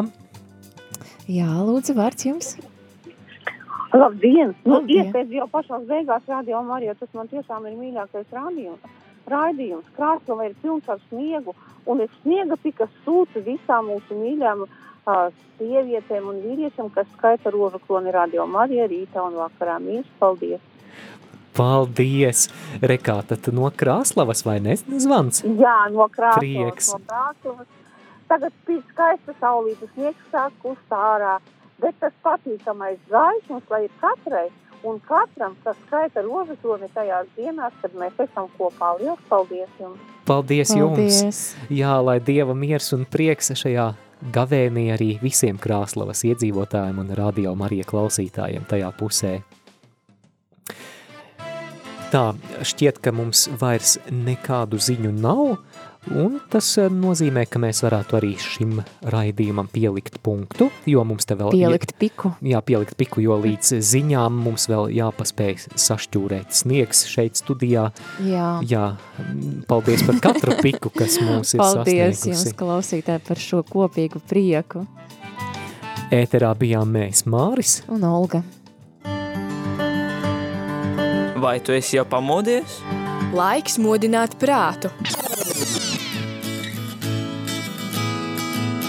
Jā, 1.30 1.49
lūdzu, 1.68 1.95
vārds 1.97 2.26
jums. 2.26 2.56
Labdien! 3.95 4.56
Nu, 4.68 4.82
iespējas 4.91 5.36
jau 5.38 5.47
pašās 5.51 5.86
beigās 5.89 6.26
rādījā 6.30 6.62
Marija, 6.66 6.95
tas 6.99 7.12
man 7.16 7.30
tiešām 7.32 7.68
ir 7.70 7.78
mīļākais 7.80 8.34
rādījums. 8.34 8.97
Raidījums 9.30 9.93
Krāslava 9.97 10.49
ir 10.49 10.58
pilns 10.62 10.89
ar 10.89 10.99
sniegu, 11.08 11.53
un 11.89 12.01
ir 12.03 12.12
sniega 12.22 12.58
pika 12.62 12.89
sūta 13.06 13.41
visām 13.45 13.88
mūsu 13.89 14.18
mīļām 14.20 14.66
uh, 14.66 14.76
sievietēm 15.06 16.30
un 16.32 16.39
vīriešiem, 16.43 16.89
kas 16.93 17.08
skaita 17.18 17.51
rožu 17.53 17.80
kloni 17.88 18.14
radio 18.14 18.45
Marija 18.49 18.88
rītā 18.91 19.24
un 19.26 19.38
vakarā. 19.39 19.78
Mīļš, 19.84 20.10
paldies! 20.20 20.64
Paldies! 21.56 22.47
Rekā, 22.84 23.22
tad 23.30 23.47
no 23.56 23.70
Krāslavas 23.72 24.43
vai 24.47 24.58
ne 24.60 24.76
zvans? 24.76 25.43
Jā, 25.45 25.78
no 25.93 26.10
Krāslavas, 26.12 26.41
Prieks. 26.41 26.91
no 26.91 26.99
Krāslavas. 27.08 27.72
Tagad 28.28 28.56
spīd 28.64 28.84
skaista 28.91 29.36
saulīta 29.39 29.88
sniegs 29.93 30.30
sāk 30.34 30.53
kust 30.64 30.93
ārā, 30.97 31.38
bet 31.80 31.95
tas 32.01 32.14
patīkamais 32.26 32.97
gaismas, 33.12 33.64
lai 33.70 33.86
ir 33.86 33.93
katrai 34.01 34.47
un 34.86 34.97
katram, 35.06 35.56
kas 35.64 35.78
skaita 35.86 36.24
rožu 36.26 36.58
kloni 36.62 36.89
tajās 36.93 37.30
dienās, 37.38 37.74
kad 37.82 37.93
mēs 37.97 38.18
esam 38.26 38.49
kopā. 38.58 38.95
Lielas 38.99 39.22
paldies 39.30 39.70
jums! 39.80 40.01
Paldies, 40.26 40.74
Paldies. 40.74 41.22
jums! 41.22 41.41
Jā, 41.70 41.93
lai 42.01 42.18
Dieva 42.20 42.58
miers 42.58 42.91
un 42.97 43.06
prieks 43.06 43.53
šajā 43.53 43.91
gavēnī 44.36 44.89
arī 44.93 45.16
visiem 45.22 45.59
Krāslavas 45.61 46.24
iedzīvotājiem 46.28 47.01
un 47.03 47.13
radio 47.18 47.55
Marija 47.57 47.86
klausītājiem 47.89 48.66
tajā 48.70 48.91
pusē. 48.99 49.36
Tā, 52.13 52.24
šķiet, 52.63 53.01
ka 53.03 53.11
mums 53.11 53.47
vairs 53.59 53.97
nekādu 54.13 54.80
ziņu 54.80 55.11
nav, 55.20 55.57
un 56.14 56.38
tas 56.51 56.68
eh, 56.82 56.89
nozīmē, 56.91 57.45
ka 57.49 57.60
mēs 57.62 57.82
varētu 57.86 58.18
arī 58.20 58.32
šim 58.41 58.80
raidījumam 59.14 59.70
pielikt 59.72 60.20
punktu, 60.26 60.70
jo 60.89 61.03
mums 61.08 61.28
te 61.28 61.38
vēl... 61.39 61.53
Pielikt 61.56 61.95
piku. 62.01 62.34
Jā, 62.45 62.62
pielikt 62.66 62.97
piku, 62.99 63.24
jo 63.24 63.38
līdz 63.41 63.76
ziņām 63.86 64.41
mums 64.45 64.68
vēl 64.72 64.91
jāpaspēj 64.95 65.78
sašķūrēt 65.86 66.56
sniegs 66.56 67.06
šeit 67.12 67.39
studijā. 67.41 67.88
Jā. 68.26 68.49
Jā, 68.66 68.86
paldies 69.70 70.06
par 70.08 70.22
katru 70.24 70.58
piku, 70.62 70.91
kas 70.93 71.18
mūs 71.24 71.56
ir 71.56 71.64
Paldies 71.64 72.26
jums, 72.26 72.26
sasniegusi. 72.26 72.58
klausītāji, 72.60 73.26
par 73.30 73.41
šo 73.41 73.64
kopīgu 73.70 74.22
prieku. 74.30 74.86
Ēterā 76.14 76.51
bijām 76.58 76.91
mēs, 76.93 77.26
Māris. 77.30 77.80
Un 77.89 78.06
Olga. 78.06 78.43
Vai 81.41 81.60
tu 81.60 81.74
esi 81.76 81.97
jau 81.97 82.06
pamodies? 82.10 82.80
Laiks 83.36 83.76
modināt 83.82 84.38
prātu. 84.39 84.93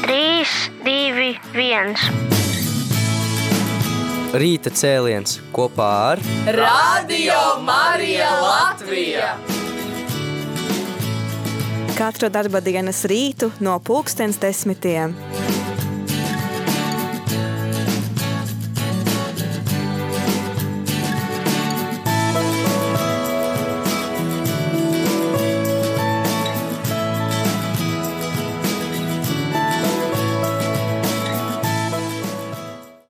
3, 0.07 0.15
2, 0.85 1.35
1. 1.51 1.97
Rīta 4.39 4.71
cēliens 4.71 5.41
kopā 5.51 5.89
ar 6.13 6.23
Radio 6.55 7.41
Marija 7.67 8.29
Latvija! 8.39 9.33
Katru 11.99 12.31
darba 12.31 12.63
dienas 12.63 13.03
rītu 13.11 13.51
no 13.59 13.81
pulkstens 13.83 14.39
desmitiem. 14.39 15.17